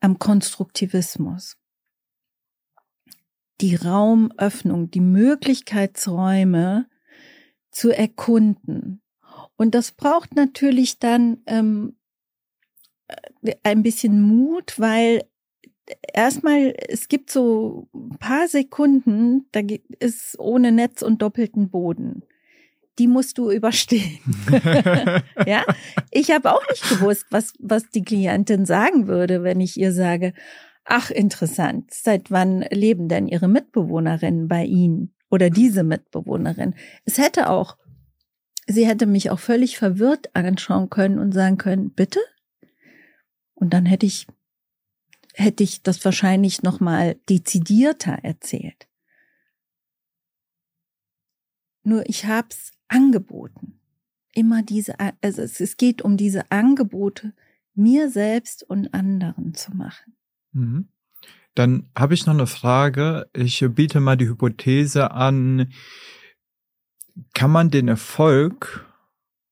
am 0.00 0.18
Konstruktivismus. 0.18 1.56
Die 3.60 3.76
Raumöffnung, 3.76 4.90
die 4.90 5.00
Möglichkeitsräume 5.00 6.88
zu 7.70 7.90
erkunden. 7.90 9.00
Und 9.56 9.74
das 9.74 9.92
braucht 9.92 10.34
natürlich 10.34 10.98
dann 10.98 11.38
ähm, 11.46 11.96
äh, 13.42 13.54
ein 13.62 13.82
bisschen 13.82 14.20
Mut, 14.20 14.78
weil 14.78 15.24
erstmal, 16.12 16.74
es 16.88 17.08
gibt 17.08 17.30
so 17.30 17.88
ein 17.94 18.18
paar 18.18 18.48
Sekunden, 18.48 19.46
da 19.52 19.60
ist 19.98 20.38
ohne 20.38 20.72
Netz 20.72 21.02
und 21.02 21.22
doppelten 21.22 21.70
Boden 21.70 22.22
die 22.98 23.08
musst 23.08 23.38
du 23.38 23.50
überstehen. 23.50 24.18
ja, 25.46 25.64
ich 26.10 26.30
habe 26.30 26.52
auch 26.52 26.62
nicht 26.68 26.88
gewusst, 26.88 27.26
was 27.30 27.54
was 27.58 27.88
die 27.90 28.02
Klientin 28.02 28.66
sagen 28.66 29.08
würde, 29.08 29.42
wenn 29.42 29.60
ich 29.60 29.78
ihr 29.78 29.92
sage, 29.92 30.34
ach 30.84 31.10
interessant, 31.10 31.92
seit 31.92 32.30
wann 32.30 32.62
leben 32.70 33.08
denn 33.08 33.28
ihre 33.28 33.48
Mitbewohnerinnen 33.48 34.48
bei 34.48 34.64
Ihnen 34.64 35.14
oder 35.30 35.50
diese 35.50 35.84
Mitbewohnerin? 35.84 36.74
Es 37.04 37.18
hätte 37.18 37.48
auch, 37.48 37.76
sie 38.66 38.86
hätte 38.86 39.06
mich 39.06 39.30
auch 39.30 39.38
völlig 39.38 39.78
verwirrt 39.78 40.34
anschauen 40.34 40.90
können 40.90 41.18
und 41.18 41.32
sagen 41.32 41.58
können, 41.58 41.92
bitte? 41.92 42.20
Und 43.54 43.72
dann 43.74 43.86
hätte 43.86 44.06
ich 44.06 44.26
hätte 45.34 45.62
ich 45.62 45.82
das 45.82 46.04
wahrscheinlich 46.04 46.62
noch 46.62 46.80
mal 46.80 47.16
dezidierter 47.28 48.18
erzählt. 48.22 48.88
Nur 51.84 52.08
ich 52.08 52.26
hab's 52.26 52.72
angeboten. 52.88 53.80
Immer 54.34 54.62
diese, 54.62 54.94
also 55.20 55.42
es 55.42 55.76
geht 55.76 56.02
um 56.02 56.16
diese 56.16 56.50
Angebote, 56.50 57.34
mir 57.74 58.10
selbst 58.10 58.62
und 58.62 58.94
anderen 58.94 59.54
zu 59.54 59.74
machen. 59.74 60.14
Mhm. 60.52 60.88
Dann 61.54 61.90
habe 61.96 62.14
ich 62.14 62.24
noch 62.24 62.34
eine 62.34 62.46
Frage. 62.46 63.28
Ich 63.34 63.64
biete 63.74 64.00
mal 64.00 64.16
die 64.16 64.28
Hypothese 64.28 65.10
an, 65.10 65.72
kann 67.34 67.50
man 67.50 67.70
den 67.70 67.88
Erfolg 67.88 68.86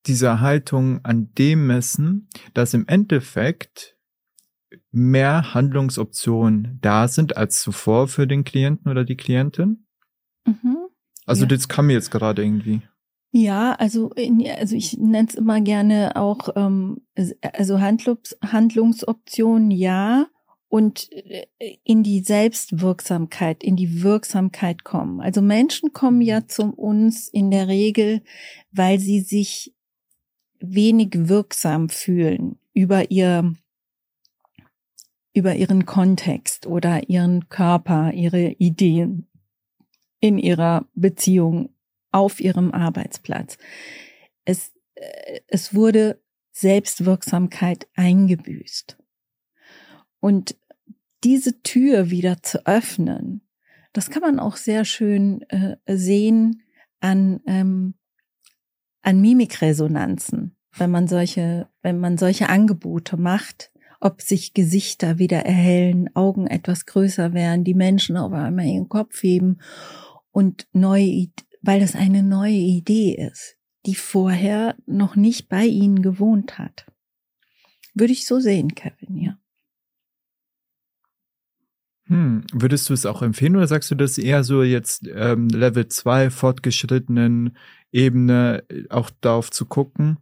dieser 0.06 0.40
Haltung 0.40 1.04
an 1.04 1.34
dem 1.34 1.66
messen, 1.66 2.28
dass 2.54 2.72
im 2.72 2.86
Endeffekt 2.86 3.98
mehr 4.90 5.54
Handlungsoptionen 5.54 6.78
da 6.80 7.08
sind 7.08 7.36
als 7.36 7.60
zuvor 7.60 8.08
für 8.08 8.26
den 8.26 8.44
Klienten 8.44 8.90
oder 8.90 9.04
die 9.04 9.16
Klientin? 9.16 9.86
Mhm. 10.46 10.76
Also 11.26 11.42
ja. 11.42 11.48
das 11.48 11.68
kam 11.68 11.86
mir 11.86 11.94
jetzt 11.94 12.10
gerade 12.10 12.42
irgendwie. 12.42 12.82
Ja, 13.32 13.72
also, 13.74 14.10
in, 14.10 14.44
also 14.48 14.74
ich 14.74 14.98
nenne 14.98 15.28
es 15.28 15.36
immer 15.36 15.60
gerne 15.60 16.16
auch, 16.16 16.48
ähm, 16.56 17.02
also 17.52 17.80
Handlungs, 17.80 18.36
Handlungsoptionen 18.42 19.70
ja 19.70 20.26
und 20.68 21.12
äh, 21.12 21.46
in 21.84 22.02
die 22.02 22.20
Selbstwirksamkeit, 22.20 23.62
in 23.62 23.76
die 23.76 24.02
Wirksamkeit 24.02 24.82
kommen. 24.82 25.20
Also 25.20 25.42
Menschen 25.42 25.92
kommen 25.92 26.22
ja 26.22 26.46
zu 26.46 26.64
uns 26.72 27.28
in 27.28 27.52
der 27.52 27.68
Regel, 27.68 28.22
weil 28.72 28.98
sie 28.98 29.20
sich 29.20 29.74
wenig 30.58 31.10
wirksam 31.12 31.88
fühlen 31.88 32.58
über 32.72 33.10
ihr 33.10 33.54
über 35.32 35.54
ihren 35.54 35.86
Kontext 35.86 36.66
oder 36.66 37.08
ihren 37.08 37.48
Körper, 37.48 38.12
ihre 38.12 38.50
Ideen 38.52 39.28
in 40.20 40.38
ihrer 40.38 40.86
Beziehung 40.94 41.74
auf 42.10 42.40
ihrem 42.40 42.72
Arbeitsplatz. 42.72 43.56
Es, 44.44 44.72
äh, 44.94 45.40
es 45.46 45.74
wurde 45.74 46.20
Selbstwirksamkeit 46.52 47.88
eingebüßt. 47.94 48.98
Und 50.18 50.56
diese 51.24 51.62
Tür 51.62 52.10
wieder 52.10 52.42
zu 52.42 52.66
öffnen, 52.66 53.42
das 53.92 54.10
kann 54.10 54.22
man 54.22 54.38
auch 54.38 54.56
sehr 54.56 54.84
schön 54.84 55.42
äh, 55.48 55.76
sehen 55.86 56.62
an, 57.00 57.40
ähm, 57.46 57.94
an 59.02 59.20
Mimikresonanzen, 59.20 60.56
wenn 60.76 60.90
man 60.90 61.08
solche, 61.08 61.68
wenn 61.82 61.98
man 61.98 62.18
solche 62.18 62.48
Angebote 62.48 63.16
macht, 63.16 63.72
ob 64.00 64.22
sich 64.22 64.54
Gesichter 64.54 65.18
wieder 65.18 65.44
erhellen, 65.44 66.14
Augen 66.16 66.46
etwas 66.46 66.86
größer 66.86 67.32
werden, 67.34 67.64
die 67.64 67.74
Menschen 67.74 68.16
auf 68.16 68.32
einmal 68.32 68.66
ihren 68.66 68.88
Kopf 68.88 69.22
heben 69.22 69.58
und 70.32 70.66
neue 70.72 71.28
weil 71.62 71.80
das 71.80 71.94
eine 71.94 72.22
neue 72.22 72.52
Idee 72.52 73.14
ist, 73.14 73.56
die 73.86 73.94
vorher 73.94 74.76
noch 74.86 75.16
nicht 75.16 75.48
bei 75.48 75.64
Ihnen 75.64 76.02
gewohnt 76.02 76.58
hat. 76.58 76.86
Würde 77.94 78.12
ich 78.12 78.26
so 78.26 78.40
sehen, 78.40 78.74
Kevin, 78.74 79.16
ja. 79.16 79.38
Hm. 82.04 82.44
Würdest 82.52 82.88
du 82.88 82.94
es 82.94 83.06
auch 83.06 83.22
empfehlen 83.22 83.56
oder 83.56 83.68
sagst 83.68 83.90
du 83.90 83.94
das 83.94 84.18
eher 84.18 84.42
so 84.42 84.62
jetzt 84.62 85.06
ähm, 85.06 85.48
Level 85.48 85.86
2 85.86 86.30
fortgeschrittenen 86.30 87.56
Ebene 87.92 88.64
äh, 88.68 88.88
auch 88.88 89.10
darauf 89.20 89.50
zu 89.50 89.66
gucken, 89.66 90.18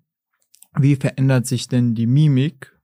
wie 0.76 0.96
verändert 0.96 1.46
sich 1.46 1.68
denn 1.68 1.94
die 1.94 2.06
Mimik, 2.06 2.77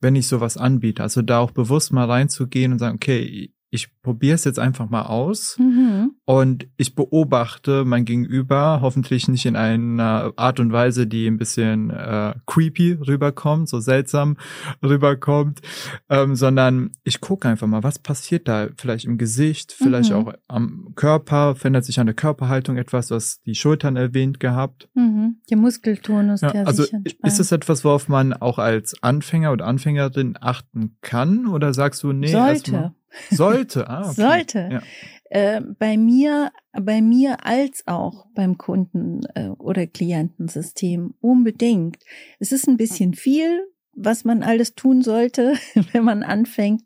wenn 0.00 0.16
ich 0.16 0.26
sowas 0.26 0.56
anbiete? 0.56 1.02
Also 1.02 1.22
da 1.22 1.40
auch 1.40 1.50
bewusst 1.50 1.92
mal 1.92 2.06
reinzugehen 2.10 2.72
und 2.72 2.78
sagen, 2.78 2.96
okay, 2.96 3.52
ich 3.70 3.88
probiere 4.00 4.34
es 4.34 4.44
jetzt 4.44 4.58
einfach 4.58 4.88
mal 4.88 5.02
aus 5.02 5.58
mhm. 5.58 6.12
und 6.24 6.68
ich 6.78 6.94
beobachte 6.94 7.84
mein 7.84 8.06
Gegenüber, 8.06 8.80
hoffentlich 8.80 9.28
nicht 9.28 9.44
in 9.44 9.56
einer 9.56 10.32
Art 10.36 10.58
und 10.58 10.72
Weise, 10.72 11.06
die 11.06 11.26
ein 11.26 11.36
bisschen 11.36 11.90
äh, 11.90 12.34
creepy 12.46 12.92
rüberkommt, 12.92 13.68
so 13.68 13.80
seltsam 13.80 14.38
rüberkommt, 14.82 15.60
ähm, 16.08 16.34
sondern 16.34 16.92
ich 17.04 17.20
gucke 17.20 17.46
einfach 17.48 17.66
mal, 17.66 17.82
was 17.82 17.98
passiert 17.98 18.48
da 18.48 18.68
vielleicht 18.78 19.04
im 19.04 19.18
Gesicht, 19.18 19.72
vielleicht 19.72 20.10
mhm. 20.10 20.16
auch 20.16 20.32
am 20.48 20.92
Körper, 20.94 21.54
verändert 21.54 21.84
sich 21.84 22.00
an 22.00 22.06
der 22.06 22.14
Körperhaltung 22.14 22.78
etwas, 22.78 23.10
was 23.10 23.42
die 23.42 23.54
Schultern 23.54 23.96
erwähnt 23.96 24.40
gehabt. 24.40 24.88
Mhm. 24.94 25.40
Der 25.50 25.58
Muskeltonus, 25.58 26.40
ja, 26.40 26.50
der 26.50 26.66
also 26.66 26.84
sich 26.84 26.92
entspannt. 26.94 27.32
Ist 27.32 27.38
das 27.38 27.52
etwas, 27.52 27.84
worauf 27.84 28.08
man 28.08 28.32
auch 28.32 28.58
als 28.58 29.02
Anfänger 29.02 29.52
oder 29.52 29.66
Anfängerin 29.66 30.38
achten 30.40 30.96
kann 31.02 31.46
oder 31.46 31.74
sagst 31.74 32.02
du, 32.02 32.12
nee, 32.12 32.28
Sollte. 32.28 32.94
Sollte, 33.30 33.88
ah, 33.88 34.10
okay. 34.10 34.14
Sollte. 34.14 34.68
Ja. 34.72 34.82
Äh, 35.30 35.60
bei 35.78 35.96
mir, 35.96 36.50
bei 36.72 37.02
mir 37.02 37.44
als 37.44 37.86
auch 37.86 38.26
beim 38.34 38.56
Kunden- 38.56 39.26
äh, 39.34 39.48
oder 39.58 39.86
Klientensystem 39.86 41.14
unbedingt. 41.20 41.98
Es 42.38 42.52
ist 42.52 42.66
ein 42.66 42.76
bisschen 42.78 43.14
viel, 43.14 43.66
was 43.92 44.24
man 44.24 44.42
alles 44.42 44.74
tun 44.74 45.02
sollte, 45.02 45.54
wenn 45.92 46.04
man 46.04 46.22
anfängt, 46.22 46.84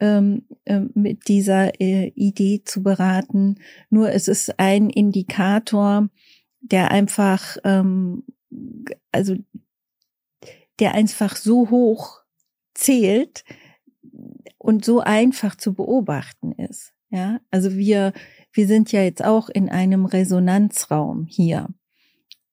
ähm, 0.00 0.46
äh, 0.64 0.80
mit 0.94 1.28
dieser 1.28 1.80
äh, 1.80 2.08
Idee 2.14 2.62
zu 2.64 2.82
beraten. 2.82 3.56
Nur 3.90 4.12
es 4.12 4.28
ist 4.28 4.58
ein 4.58 4.88
Indikator, 4.88 6.08
der 6.60 6.90
einfach, 6.90 7.58
ähm, 7.64 8.24
also 9.12 9.36
der 10.78 10.94
einfach 10.94 11.36
so 11.36 11.70
hoch 11.70 12.22
zählt, 12.72 13.44
und 14.64 14.82
so 14.82 15.00
einfach 15.00 15.56
zu 15.56 15.74
beobachten 15.74 16.52
ist. 16.52 16.94
Ja, 17.10 17.38
also 17.50 17.76
wir, 17.76 18.14
wir 18.50 18.66
sind 18.66 18.92
ja 18.92 19.02
jetzt 19.02 19.22
auch 19.22 19.50
in 19.50 19.68
einem 19.68 20.06
Resonanzraum 20.06 21.26
hier. 21.28 21.68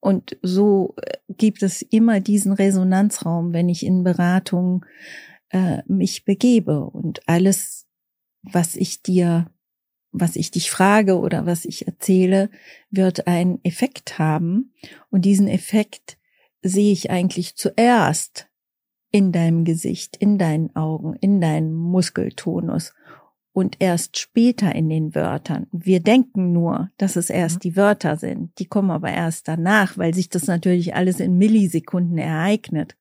Und 0.02 0.38
so 0.42 0.94
äh, 0.98 1.18
gibt 1.30 1.64
es 1.64 1.82
immer 1.82 2.20
diesen 2.20 2.52
Resonanzraum, 2.52 3.54
wenn 3.54 3.70
ich 3.70 3.86
in 3.86 4.04
Beratung 4.04 4.86
äh, 5.52 5.84
mich 5.88 6.26
begebe 6.26 6.84
und 6.84 7.22
alles, 7.30 7.88
was 8.44 8.76
ich 8.76 9.02
dir, 9.02 9.50
was 10.12 10.36
ich 10.36 10.52
dich 10.52 10.70
frage 10.70 11.18
oder 11.18 11.46
was 11.46 11.64
ich 11.64 11.88
erzähle, 11.88 12.50
wird 12.90 13.26
einen 13.26 13.64
Effekt 13.64 14.20
haben. 14.20 14.74
Und 15.12 15.24
diesen 15.24 15.48
Effekt 15.48 16.18
sehe 16.62 16.92
ich 16.92 17.10
eigentlich 17.10 17.56
zuerst 17.56 18.51
in 19.12 19.32
deinem 19.32 19.66
Gesicht, 19.66 20.16
in 20.18 20.38
deinen 20.38 20.76
Augen, 20.76 21.16
in 21.16 21.42
deinem 21.42 21.74
Muskeltonus 21.74 22.94
und 23.54 23.78
erst 23.80 24.18
später 24.18 24.74
in 24.74 24.90
den 24.90 25.14
Wörtern. 25.14 25.68
Wir 25.72 26.00
denken 26.00 26.54
nur, 26.54 26.90
dass 26.98 27.18
es 27.18 27.30
erst 27.30 27.58
mhm. 27.58 27.60
die 27.60 27.76
Wörter 27.76 28.16
sind. 28.18 28.58
Die 28.60 28.66
kommen 28.66 28.92
aber 28.92 29.12
erst 29.12 29.48
danach, 29.48 29.98
weil 29.98 30.14
sich 30.14 30.30
das 30.30 30.48
natürlich 30.48 30.96
alles 30.96 31.20
in 31.20 31.38
Millisekunden 31.38 32.18
ereignet. 32.18 32.96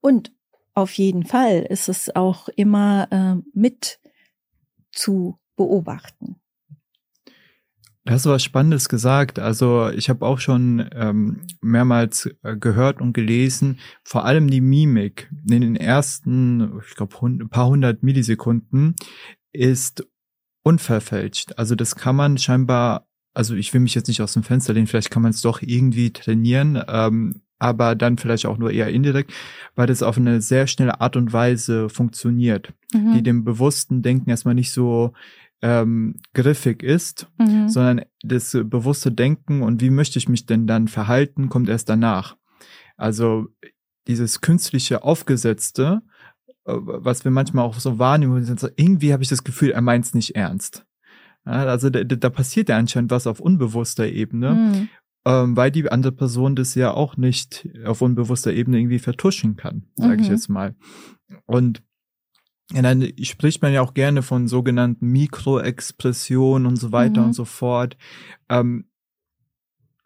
Und 0.00 0.32
auf 0.74 0.92
jeden 0.92 1.24
Fall 1.24 1.66
ist 1.68 1.88
es 1.88 2.14
auch 2.14 2.48
immer 2.48 3.08
äh, 3.10 3.42
mit 3.52 4.00
zu 4.92 5.38
beobachten. 5.56 6.36
Du 8.08 8.14
hast 8.14 8.24
was 8.24 8.42
Spannendes 8.42 8.88
gesagt. 8.88 9.38
Also 9.38 9.90
ich 9.90 10.08
habe 10.08 10.24
auch 10.24 10.38
schon 10.38 10.88
ähm, 10.94 11.42
mehrmals 11.60 12.34
äh, 12.42 12.56
gehört 12.56 13.02
und 13.02 13.12
gelesen, 13.12 13.80
vor 14.02 14.24
allem 14.24 14.48
die 14.48 14.62
Mimik 14.62 15.30
in 15.46 15.60
den 15.60 15.76
ersten, 15.76 16.80
ich 16.88 16.94
glaube, 16.96 17.14
ein 17.20 17.50
paar 17.50 17.68
hundert 17.68 18.02
Millisekunden 18.02 18.96
ist 19.52 20.08
unverfälscht. 20.62 21.52
Also 21.58 21.74
das 21.74 21.96
kann 21.96 22.16
man 22.16 22.38
scheinbar, 22.38 23.06
also 23.34 23.54
ich 23.54 23.74
will 23.74 23.82
mich 23.82 23.94
jetzt 23.94 24.08
nicht 24.08 24.22
aus 24.22 24.32
dem 24.32 24.42
Fenster 24.42 24.72
lehnen, 24.72 24.86
vielleicht 24.86 25.10
kann 25.10 25.22
man 25.22 25.32
es 25.32 25.42
doch 25.42 25.60
irgendwie 25.60 26.10
trainieren, 26.10 26.82
ähm, 26.88 27.42
aber 27.58 27.94
dann 27.94 28.16
vielleicht 28.16 28.46
auch 28.46 28.56
nur 28.56 28.70
eher 28.70 28.88
indirekt, 28.88 29.34
weil 29.74 29.86
das 29.86 30.02
auf 30.02 30.16
eine 30.16 30.40
sehr 30.40 30.66
schnelle 30.66 31.02
Art 31.02 31.16
und 31.16 31.34
Weise 31.34 31.90
funktioniert, 31.90 32.72
mhm. 32.94 33.12
die 33.12 33.22
dem 33.22 33.44
bewussten 33.44 34.00
Denken 34.00 34.30
erstmal 34.30 34.54
nicht 34.54 34.72
so 34.72 35.12
ähm, 35.62 36.16
griffig 36.34 36.82
ist, 36.82 37.26
mhm. 37.38 37.68
sondern 37.68 38.02
das 38.22 38.52
bewusste 38.52 39.10
Denken 39.10 39.62
und 39.62 39.80
wie 39.80 39.90
möchte 39.90 40.18
ich 40.18 40.28
mich 40.28 40.46
denn 40.46 40.66
dann 40.66 40.88
verhalten, 40.88 41.48
kommt 41.48 41.68
erst 41.68 41.88
danach. 41.88 42.36
Also 42.96 43.48
dieses 44.06 44.40
künstliche 44.40 45.02
Aufgesetzte, 45.02 46.02
äh, 46.64 46.72
was 46.74 47.24
wir 47.24 47.30
manchmal 47.30 47.64
auch 47.64 47.78
so 47.78 47.98
wahrnehmen, 47.98 48.44
irgendwie 48.76 49.12
habe 49.12 49.22
ich 49.22 49.28
das 49.28 49.44
Gefühl, 49.44 49.70
er 49.70 49.82
meint 49.82 50.04
es 50.04 50.14
nicht 50.14 50.36
ernst. 50.36 50.84
Ja, 51.44 51.64
also 51.64 51.90
da, 51.90 52.04
da, 52.04 52.30
passiert 52.30 52.68
ja 52.68 52.76
anscheinend 52.76 53.10
was 53.10 53.26
auf 53.26 53.40
unbewusster 53.40 54.06
Ebene, 54.06 54.54
mhm. 54.54 54.88
ähm, 55.24 55.56
weil 55.56 55.70
die 55.70 55.90
andere 55.90 56.12
Person 56.12 56.56
das 56.56 56.74
ja 56.74 56.92
auch 56.92 57.16
nicht 57.16 57.68
auf 57.84 58.02
unbewusster 58.02 58.52
Ebene 58.52 58.78
irgendwie 58.78 58.98
vertuschen 58.98 59.56
kann, 59.56 59.84
sage 59.96 60.18
mhm. 60.18 60.22
ich 60.22 60.28
jetzt 60.28 60.48
mal. 60.48 60.74
Und 61.46 61.82
ja, 62.72 62.82
dann 62.82 63.12
spricht 63.22 63.62
man 63.62 63.72
ja 63.72 63.80
auch 63.80 63.94
gerne 63.94 64.22
von 64.22 64.46
sogenannten 64.46 65.08
Mikroexpressionen 65.08 66.66
und 66.66 66.76
so 66.76 66.92
weiter 66.92 67.20
mhm. 67.20 67.28
und 67.28 67.32
so 67.32 67.44
fort. 67.44 67.96
Ähm, 68.48 68.84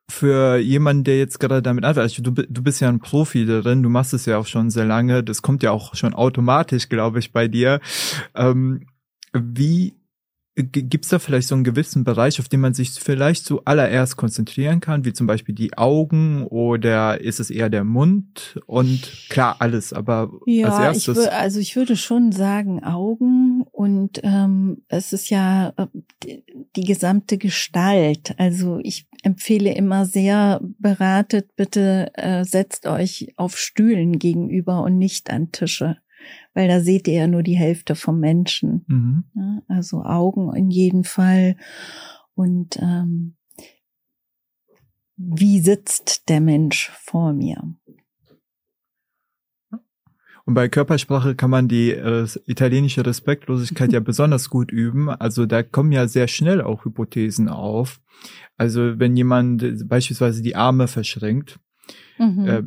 für 0.09 0.59
jemanden, 0.59 1.05
der 1.05 1.19
jetzt 1.19 1.41
gerade 1.41 1.63
damit 1.63 1.85
anfängt, 1.85 2.03
also 2.03 2.23
du, 2.23 2.31
du 2.31 2.63
bist 2.63 2.81
ja 2.81 2.89
ein 2.89 3.01
Profi 3.01 3.47
darin, 3.47 3.83
du 3.83 3.89
machst 3.89 4.13
es 4.13 4.27
ja 4.27 4.37
auch 4.37 4.47
schon 4.47 4.71
sehr 4.71 4.85
lange, 4.85 5.25
das 5.25 5.43
kommt 5.43 5.63
ja 5.63 5.71
auch 5.71 5.95
schon 5.95 6.15
automatisch, 6.15 6.89
glaube 6.89 7.19
ich, 7.19 7.33
bei 7.33 7.49
dir. 7.49 7.81
Ähm, 8.35 8.87
wie 9.33 9.95
Gibt 10.55 11.07
es 11.07 11.11
da 11.11 11.19
vielleicht 11.19 11.49
so 11.49 11.55
einen 11.55 11.65
gewissen 11.65 12.05
Bereich, 12.05 12.39
auf 12.39 12.47
den 12.47 12.61
man 12.61 12.75
sich 12.75 12.91
vielleicht 12.91 13.47
zuallererst 13.47 14.19
konzentrieren 14.19 14.81
kann, 14.81 15.07
wie 15.07 15.15
zum 15.15 15.27
Beispiel 15.27 15.55
die 15.55 15.79
Augen 15.79 16.45
oder 16.47 17.23
ist 17.23 17.41
es 17.41 17.49
eher 17.49 17.71
der 17.71 17.85
Mund 17.85 18.61
und 18.67 19.01
klar 19.31 19.57
alles, 19.61 19.95
aber 19.95 20.31
ja, 20.45 20.69
als 20.69 21.07
erstes. 21.07 21.25
Ich 21.25 21.33
also 21.33 21.59
ich 21.59 21.75
würde 21.75 21.97
schon 21.97 22.33
sagen 22.33 22.85
Augen 22.85 23.63
und 23.71 24.21
ähm, 24.25 24.83
es 24.89 25.15
ist 25.15 25.31
ja 25.31 25.73
äh, 25.79 25.87
die, 26.23 26.45
die 26.77 26.85
gesamte 26.85 27.39
Gestalt. 27.39 28.35
Also 28.37 28.79
ich 28.83 29.09
empfehle 29.23 29.73
immer 29.75 30.05
sehr 30.05 30.61
beratet, 30.79 31.57
bitte 31.57 32.11
äh, 32.13 32.45
setzt 32.45 32.87
euch 32.87 33.33
auf 33.37 33.57
Stühlen 33.57 34.19
gegenüber 34.19 34.83
und 34.83 34.99
nicht 34.99 35.31
an 35.31 35.51
Tische 35.51 35.97
weil 36.55 36.69
da 36.69 36.81
seht 36.81 37.09
ihr 37.09 37.15
ja 37.15 37.27
nur 37.27 37.43
die 37.43 37.57
Hälfte 37.57 37.95
vom 37.95 38.21
Menschen. 38.21 38.85
Mhm. 38.87 39.25
Ja, 39.35 39.63
also 39.69 40.03
Augen 40.03 40.55
in 40.55 40.71
jedem 40.71 41.05
Fall. 41.05 41.57
Und 42.35 42.79
ähm, 42.81 43.37
wie 45.17 45.61
sitzt 45.61 46.29
der 46.29 46.41
Mensch 46.41 46.91
vor 46.91 47.33
mir? 47.33 47.63
Und 50.45 50.55
bei 50.55 50.69
Körpersprache 50.69 51.37
kann 51.37 51.51
man 51.51 51.69
die 51.69 51.93
äh, 51.93 52.27
italienische 52.47 53.07
Respektlosigkeit 53.07 53.93
ja 53.93 54.01
besonders 54.01 54.51
gut 54.51 54.73
üben. 54.73 55.09
Also 55.09 55.47
da 55.47 55.63
kommen 55.63 55.93
ja 55.93 56.09
sehr 56.09 56.27
schnell 56.27 56.61
auch 56.61 56.85
Hypothesen 56.85 57.49
auf. 57.49 58.01
Also 58.57 58.99
wenn 58.99 59.17
jemand 59.17 59.89
beispielsweise 59.89 60.43
die 60.43 60.57
Arme 60.57 60.89
verschränkt, 60.89 61.61
mhm. 62.19 62.47
äh, 62.47 62.63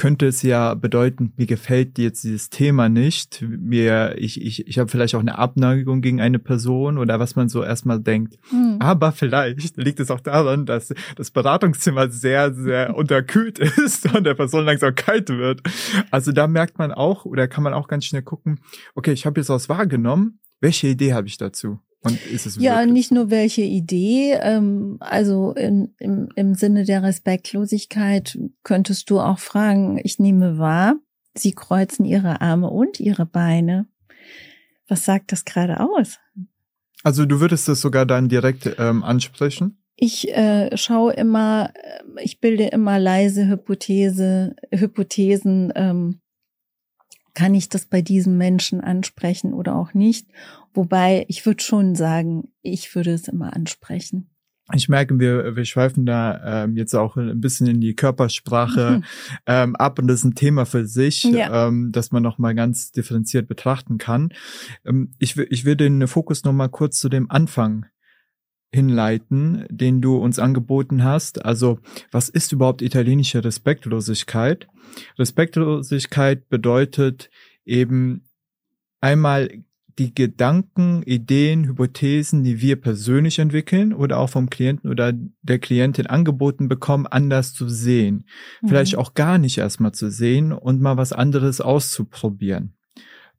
könnte 0.00 0.28
es 0.28 0.40
ja 0.40 0.72
bedeuten, 0.72 1.34
mir 1.36 1.44
gefällt 1.44 1.98
jetzt 1.98 2.24
dieses 2.24 2.48
Thema 2.48 2.88
nicht. 2.88 3.42
Mir, 3.42 4.14
ich, 4.16 4.40
ich, 4.40 4.66
ich 4.66 4.78
habe 4.78 4.88
vielleicht 4.88 5.14
auch 5.14 5.20
eine 5.20 5.36
Abneigung 5.36 6.00
gegen 6.00 6.22
eine 6.22 6.38
Person 6.38 6.96
oder 6.96 7.20
was 7.20 7.36
man 7.36 7.50
so 7.50 7.62
erstmal 7.62 8.00
denkt. 8.00 8.38
Mhm. 8.50 8.78
Aber 8.78 9.12
vielleicht 9.12 9.76
liegt 9.76 10.00
es 10.00 10.10
auch 10.10 10.20
daran, 10.20 10.64
dass 10.64 10.94
das 11.16 11.30
Beratungszimmer 11.30 12.08
sehr, 12.08 12.54
sehr 12.54 12.96
unterkühlt 12.96 13.58
ist 13.58 14.10
und 14.14 14.24
der 14.24 14.32
Person 14.32 14.64
langsam 14.64 14.94
kalt 14.94 15.28
wird. 15.28 15.60
Also 16.10 16.32
da 16.32 16.46
merkt 16.46 16.78
man 16.78 16.92
auch 16.92 17.26
oder 17.26 17.46
kann 17.46 17.62
man 17.62 17.74
auch 17.74 17.86
ganz 17.86 18.06
schnell 18.06 18.22
gucken, 18.22 18.60
okay, 18.94 19.12
ich 19.12 19.26
habe 19.26 19.38
jetzt 19.38 19.50
was 19.50 19.68
wahrgenommen. 19.68 20.40
Welche 20.62 20.86
Idee 20.86 21.12
habe 21.12 21.26
ich 21.26 21.36
dazu? 21.36 21.78
Und 22.02 22.24
ist 22.26 22.46
es 22.46 22.56
ja, 22.56 22.76
wirklich? 22.76 22.92
nicht 22.92 23.12
nur 23.12 23.30
welche 23.30 23.62
Idee, 23.62 24.32
ähm, 24.40 24.96
also 25.00 25.52
in, 25.52 25.94
im, 25.98 26.28
im 26.34 26.54
Sinne 26.54 26.84
der 26.84 27.02
Respektlosigkeit 27.02 28.38
könntest 28.62 29.10
du 29.10 29.20
auch 29.20 29.38
fragen, 29.38 30.00
ich 30.02 30.18
nehme 30.18 30.56
wahr, 30.56 30.96
sie 31.34 31.52
kreuzen 31.52 32.06
ihre 32.06 32.40
Arme 32.40 32.70
und 32.70 33.00
ihre 33.00 33.26
Beine. 33.26 33.86
Was 34.88 35.04
sagt 35.04 35.32
das 35.32 35.44
gerade 35.44 35.78
aus? 35.80 36.18
Also 37.02 37.26
du 37.26 37.40
würdest 37.40 37.68
das 37.68 37.80
sogar 37.80 38.06
dann 38.06 38.28
direkt 38.28 38.76
ähm, 38.78 39.02
ansprechen? 39.04 39.82
Ich 39.96 40.28
äh, 40.34 40.74
schaue 40.78 41.12
immer, 41.12 41.70
äh, 41.74 42.24
ich 42.24 42.40
bilde 42.40 42.64
immer 42.68 42.98
leise 42.98 43.46
Hypothese, 43.46 44.56
Hypothesen, 44.72 45.72
ähm, 45.76 46.20
kann 47.40 47.54
ich 47.54 47.70
das 47.70 47.86
bei 47.86 48.02
diesem 48.02 48.36
Menschen 48.36 48.82
ansprechen 48.82 49.54
oder 49.54 49.74
auch 49.74 49.94
nicht? 49.94 50.28
Wobei 50.74 51.24
ich 51.26 51.46
würde 51.46 51.62
schon 51.62 51.94
sagen, 51.94 52.50
ich 52.60 52.94
würde 52.94 53.12
es 53.12 53.28
immer 53.28 53.56
ansprechen. 53.56 54.28
Ich 54.74 54.90
merke, 54.90 55.18
wir, 55.18 55.56
wir 55.56 55.64
schweifen 55.64 56.04
da 56.04 56.64
ähm, 56.64 56.76
jetzt 56.76 56.94
auch 56.94 57.16
ein 57.16 57.40
bisschen 57.40 57.66
in 57.66 57.80
die 57.80 57.94
Körpersprache 57.94 58.98
mhm. 58.98 59.04
ähm, 59.46 59.74
ab 59.74 59.98
und 59.98 60.06
das 60.06 60.18
ist 60.18 60.24
ein 60.24 60.34
Thema 60.34 60.66
für 60.66 60.86
sich, 60.86 61.22
ja. 61.24 61.68
ähm, 61.68 61.92
das 61.92 62.12
man 62.12 62.22
nochmal 62.22 62.54
ganz 62.54 62.92
differenziert 62.92 63.48
betrachten 63.48 63.96
kann. 63.96 64.34
Ähm, 64.84 65.12
ich, 65.18 65.38
ich 65.38 65.64
will 65.64 65.76
den 65.76 66.06
Fokus 66.08 66.44
nochmal 66.44 66.68
kurz 66.68 66.98
zu 66.98 67.08
dem 67.08 67.30
Anfang 67.30 67.86
hinleiten, 68.72 69.66
den 69.68 70.00
du 70.00 70.16
uns 70.16 70.38
angeboten 70.38 71.02
hast. 71.04 71.44
Also, 71.44 71.78
was 72.10 72.28
ist 72.28 72.52
überhaupt 72.52 72.82
italienische 72.82 73.44
Respektlosigkeit? 73.44 74.68
Respektlosigkeit 75.18 76.48
bedeutet 76.48 77.30
eben 77.64 78.28
einmal 79.00 79.50
die 79.98 80.14
Gedanken, 80.14 81.02
Ideen, 81.02 81.66
Hypothesen, 81.66 82.42
die 82.42 82.60
wir 82.62 82.80
persönlich 82.80 83.38
entwickeln 83.38 83.92
oder 83.92 84.18
auch 84.18 84.30
vom 84.30 84.48
Klienten 84.48 84.88
oder 84.88 85.12
der 85.42 85.58
Klientin 85.58 86.06
angeboten 86.06 86.68
bekommen, 86.68 87.06
anders 87.06 87.52
zu 87.52 87.68
sehen. 87.68 88.24
Mhm. 88.62 88.68
Vielleicht 88.68 88.96
auch 88.96 89.14
gar 89.14 89.36
nicht 89.36 89.58
erstmal 89.58 89.92
zu 89.92 90.10
sehen 90.10 90.52
und 90.52 90.80
mal 90.80 90.96
was 90.96 91.12
anderes 91.12 91.60
auszuprobieren. 91.60 92.74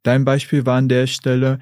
Dein 0.04 0.26
Beispiel 0.26 0.66
war 0.66 0.78
an 0.78 0.90
der 0.90 1.08
Stelle, 1.08 1.60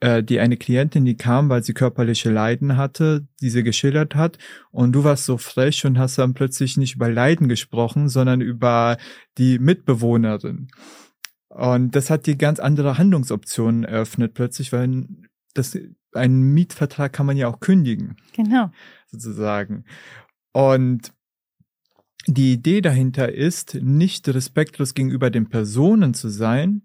äh, 0.00 0.22
die 0.22 0.40
eine 0.40 0.56
Klientin, 0.56 1.04
die 1.04 1.16
kam, 1.16 1.48
weil 1.48 1.62
sie 1.62 1.74
körperliche 1.74 2.30
Leiden 2.30 2.76
hatte, 2.76 3.26
diese 3.40 3.62
geschildert 3.62 4.14
hat. 4.14 4.38
Und 4.70 4.92
du 4.92 5.04
warst 5.04 5.24
so 5.24 5.36
frech 5.36 5.84
und 5.84 5.98
hast 5.98 6.18
dann 6.18 6.34
plötzlich 6.34 6.76
nicht 6.76 6.96
über 6.96 7.08
Leiden 7.08 7.48
gesprochen, 7.48 8.08
sondern 8.08 8.40
über 8.40 8.96
die 9.38 9.58
Mitbewohnerin. 9.58 10.68
Und 11.48 11.96
das 11.96 12.10
hat 12.10 12.26
dir 12.26 12.36
ganz 12.36 12.60
andere 12.60 12.98
Handlungsoptionen 12.98 13.84
eröffnet 13.84 14.34
plötzlich, 14.34 14.72
weil 14.72 15.06
das, 15.54 15.76
einen 16.12 16.52
Mietvertrag 16.54 17.12
kann 17.12 17.26
man 17.26 17.36
ja 17.36 17.48
auch 17.48 17.60
kündigen. 17.60 18.16
Genau. 18.34 18.70
Sozusagen. 19.10 19.84
Und 20.52 21.12
die 22.26 22.52
Idee 22.52 22.80
dahinter 22.80 23.32
ist, 23.32 23.74
nicht 23.80 24.28
respektlos 24.28 24.94
gegenüber 24.94 25.30
den 25.30 25.48
Personen 25.48 26.14
zu 26.14 26.28
sein, 26.28 26.82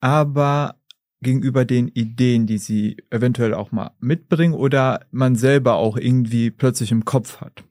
aber 0.00 0.74
gegenüber 1.22 1.64
den 1.64 1.88
Ideen, 1.88 2.46
die 2.46 2.58
sie 2.58 2.96
eventuell 3.10 3.54
auch 3.54 3.72
mal 3.72 3.92
mitbringen 4.00 4.54
oder 4.54 5.06
man 5.10 5.36
selber 5.36 5.74
auch 5.74 5.96
irgendwie 5.96 6.50
plötzlich 6.50 6.92
im 6.92 7.04
Kopf 7.04 7.40
hat. 7.40 7.64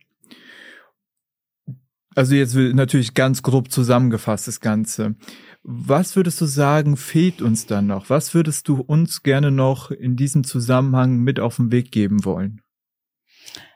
Also 2.13 2.35
jetzt 2.35 2.55
natürlich 2.55 3.13
ganz 3.13 3.41
grob 3.41 3.71
zusammengefasst 3.71 4.47
das 4.47 4.59
Ganze. 4.59 5.15
Was 5.63 6.15
würdest 6.15 6.41
du 6.41 6.45
sagen, 6.45 6.97
fehlt 6.97 7.41
uns 7.41 7.67
dann 7.67 7.87
noch? 7.87 8.09
Was 8.09 8.33
würdest 8.33 8.67
du 8.67 8.81
uns 8.81 9.23
gerne 9.23 9.51
noch 9.51 9.91
in 9.91 10.17
diesem 10.17 10.43
Zusammenhang 10.43 11.19
mit 11.19 11.39
auf 11.39 11.57
den 11.57 11.71
Weg 11.71 11.91
geben 11.91 12.25
wollen? 12.25 12.61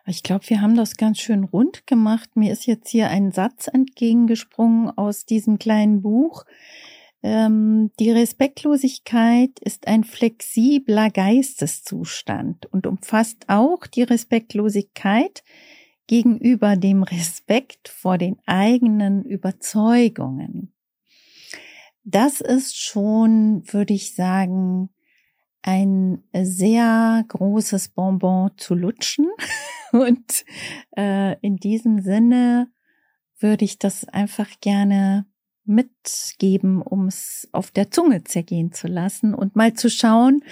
Ich 0.07 0.21
glaube, 0.21 0.49
wir 0.49 0.61
haben 0.61 0.75
das 0.75 0.97
ganz 0.97 1.19
schön 1.19 1.45
rund 1.45 1.87
gemacht. 1.87 2.35
Mir 2.35 2.51
ist 2.51 2.67
jetzt 2.67 2.89
hier 2.89 3.09
ein 3.09 3.31
Satz 3.31 3.67
entgegengesprungen 3.67 4.95
aus 4.95 5.25
diesem 5.25 5.57
kleinen 5.57 6.01
Buch. 6.01 6.45
Ähm, 7.25 7.89
die 7.99 8.11
Respektlosigkeit 8.11 9.59
ist 9.61 9.87
ein 9.87 10.03
flexibler 10.03 11.09
Geisteszustand 11.09 12.67
und 12.67 12.85
umfasst 12.85 13.45
auch 13.47 13.87
die 13.87 14.03
Respektlosigkeit 14.03 15.43
gegenüber 16.05 16.75
dem 16.75 17.01
Respekt 17.01 17.89
vor 17.89 18.19
den 18.19 18.37
eigenen 18.45 19.25
Überzeugungen. 19.25 20.75
Das 22.03 22.41
ist 22.41 22.79
schon, 22.79 23.63
würde 23.73 23.95
ich 23.95 24.13
sagen, 24.13 24.91
ein 25.63 26.23
sehr 26.31 27.25
großes 27.27 27.89
Bonbon 27.89 28.51
zu 28.57 28.75
lutschen. 28.75 29.31
Und 29.91 30.45
äh, 30.95 31.39
in 31.39 31.55
diesem 31.55 32.03
Sinne 32.03 32.67
würde 33.39 33.65
ich 33.65 33.79
das 33.79 34.07
einfach 34.07 34.59
gerne 34.61 35.25
mitgeben, 35.65 36.81
um 36.81 37.07
es 37.07 37.47
auf 37.51 37.71
der 37.71 37.91
Zunge 37.91 38.23
zergehen 38.23 38.71
zu 38.71 38.87
lassen 38.87 39.33
und 39.33 39.55
mal 39.55 39.73
zu 39.73 39.89
schauen, 39.89 40.43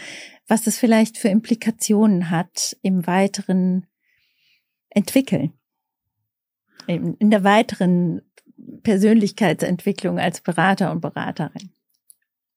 was 0.48 0.68
es 0.68 0.78
vielleicht 0.78 1.18
für 1.18 1.30
Implikationen 1.30 2.30
hat 2.30 2.78
im 2.82 3.08
weiteren 3.08 3.86
Entwickeln, 4.90 5.54
in, 6.88 7.30
der 7.30 7.44
weiteren 7.44 8.22
Persönlichkeitsentwicklung 8.84 10.20
als 10.20 10.42
Berater 10.42 10.92
und 10.92 11.02
Beraterin. 11.02 11.72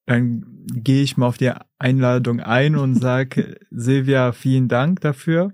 Dann 0.06 0.64
gehe 0.72 1.02
ich 1.02 1.16
mal 1.16 1.26
auf 1.26 1.38
die 1.38 1.52
Einladung 1.78 2.40
ein 2.40 2.76
und 2.76 2.94
sage, 3.00 3.58
Silvia, 3.70 4.32
vielen 4.32 4.68
Dank 4.68 5.00
dafür. 5.00 5.52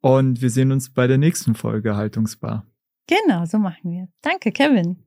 Und 0.00 0.42
wir 0.42 0.50
sehen 0.50 0.70
uns 0.70 0.92
bei 0.92 1.06
der 1.06 1.18
nächsten 1.18 1.54
Folge 1.54 1.96
Haltungsbar. 1.96 2.66
Genau, 3.06 3.44
so 3.46 3.58
machen 3.58 3.90
wir. 3.90 4.08
Danke, 4.22 4.52
Kevin. 4.52 4.98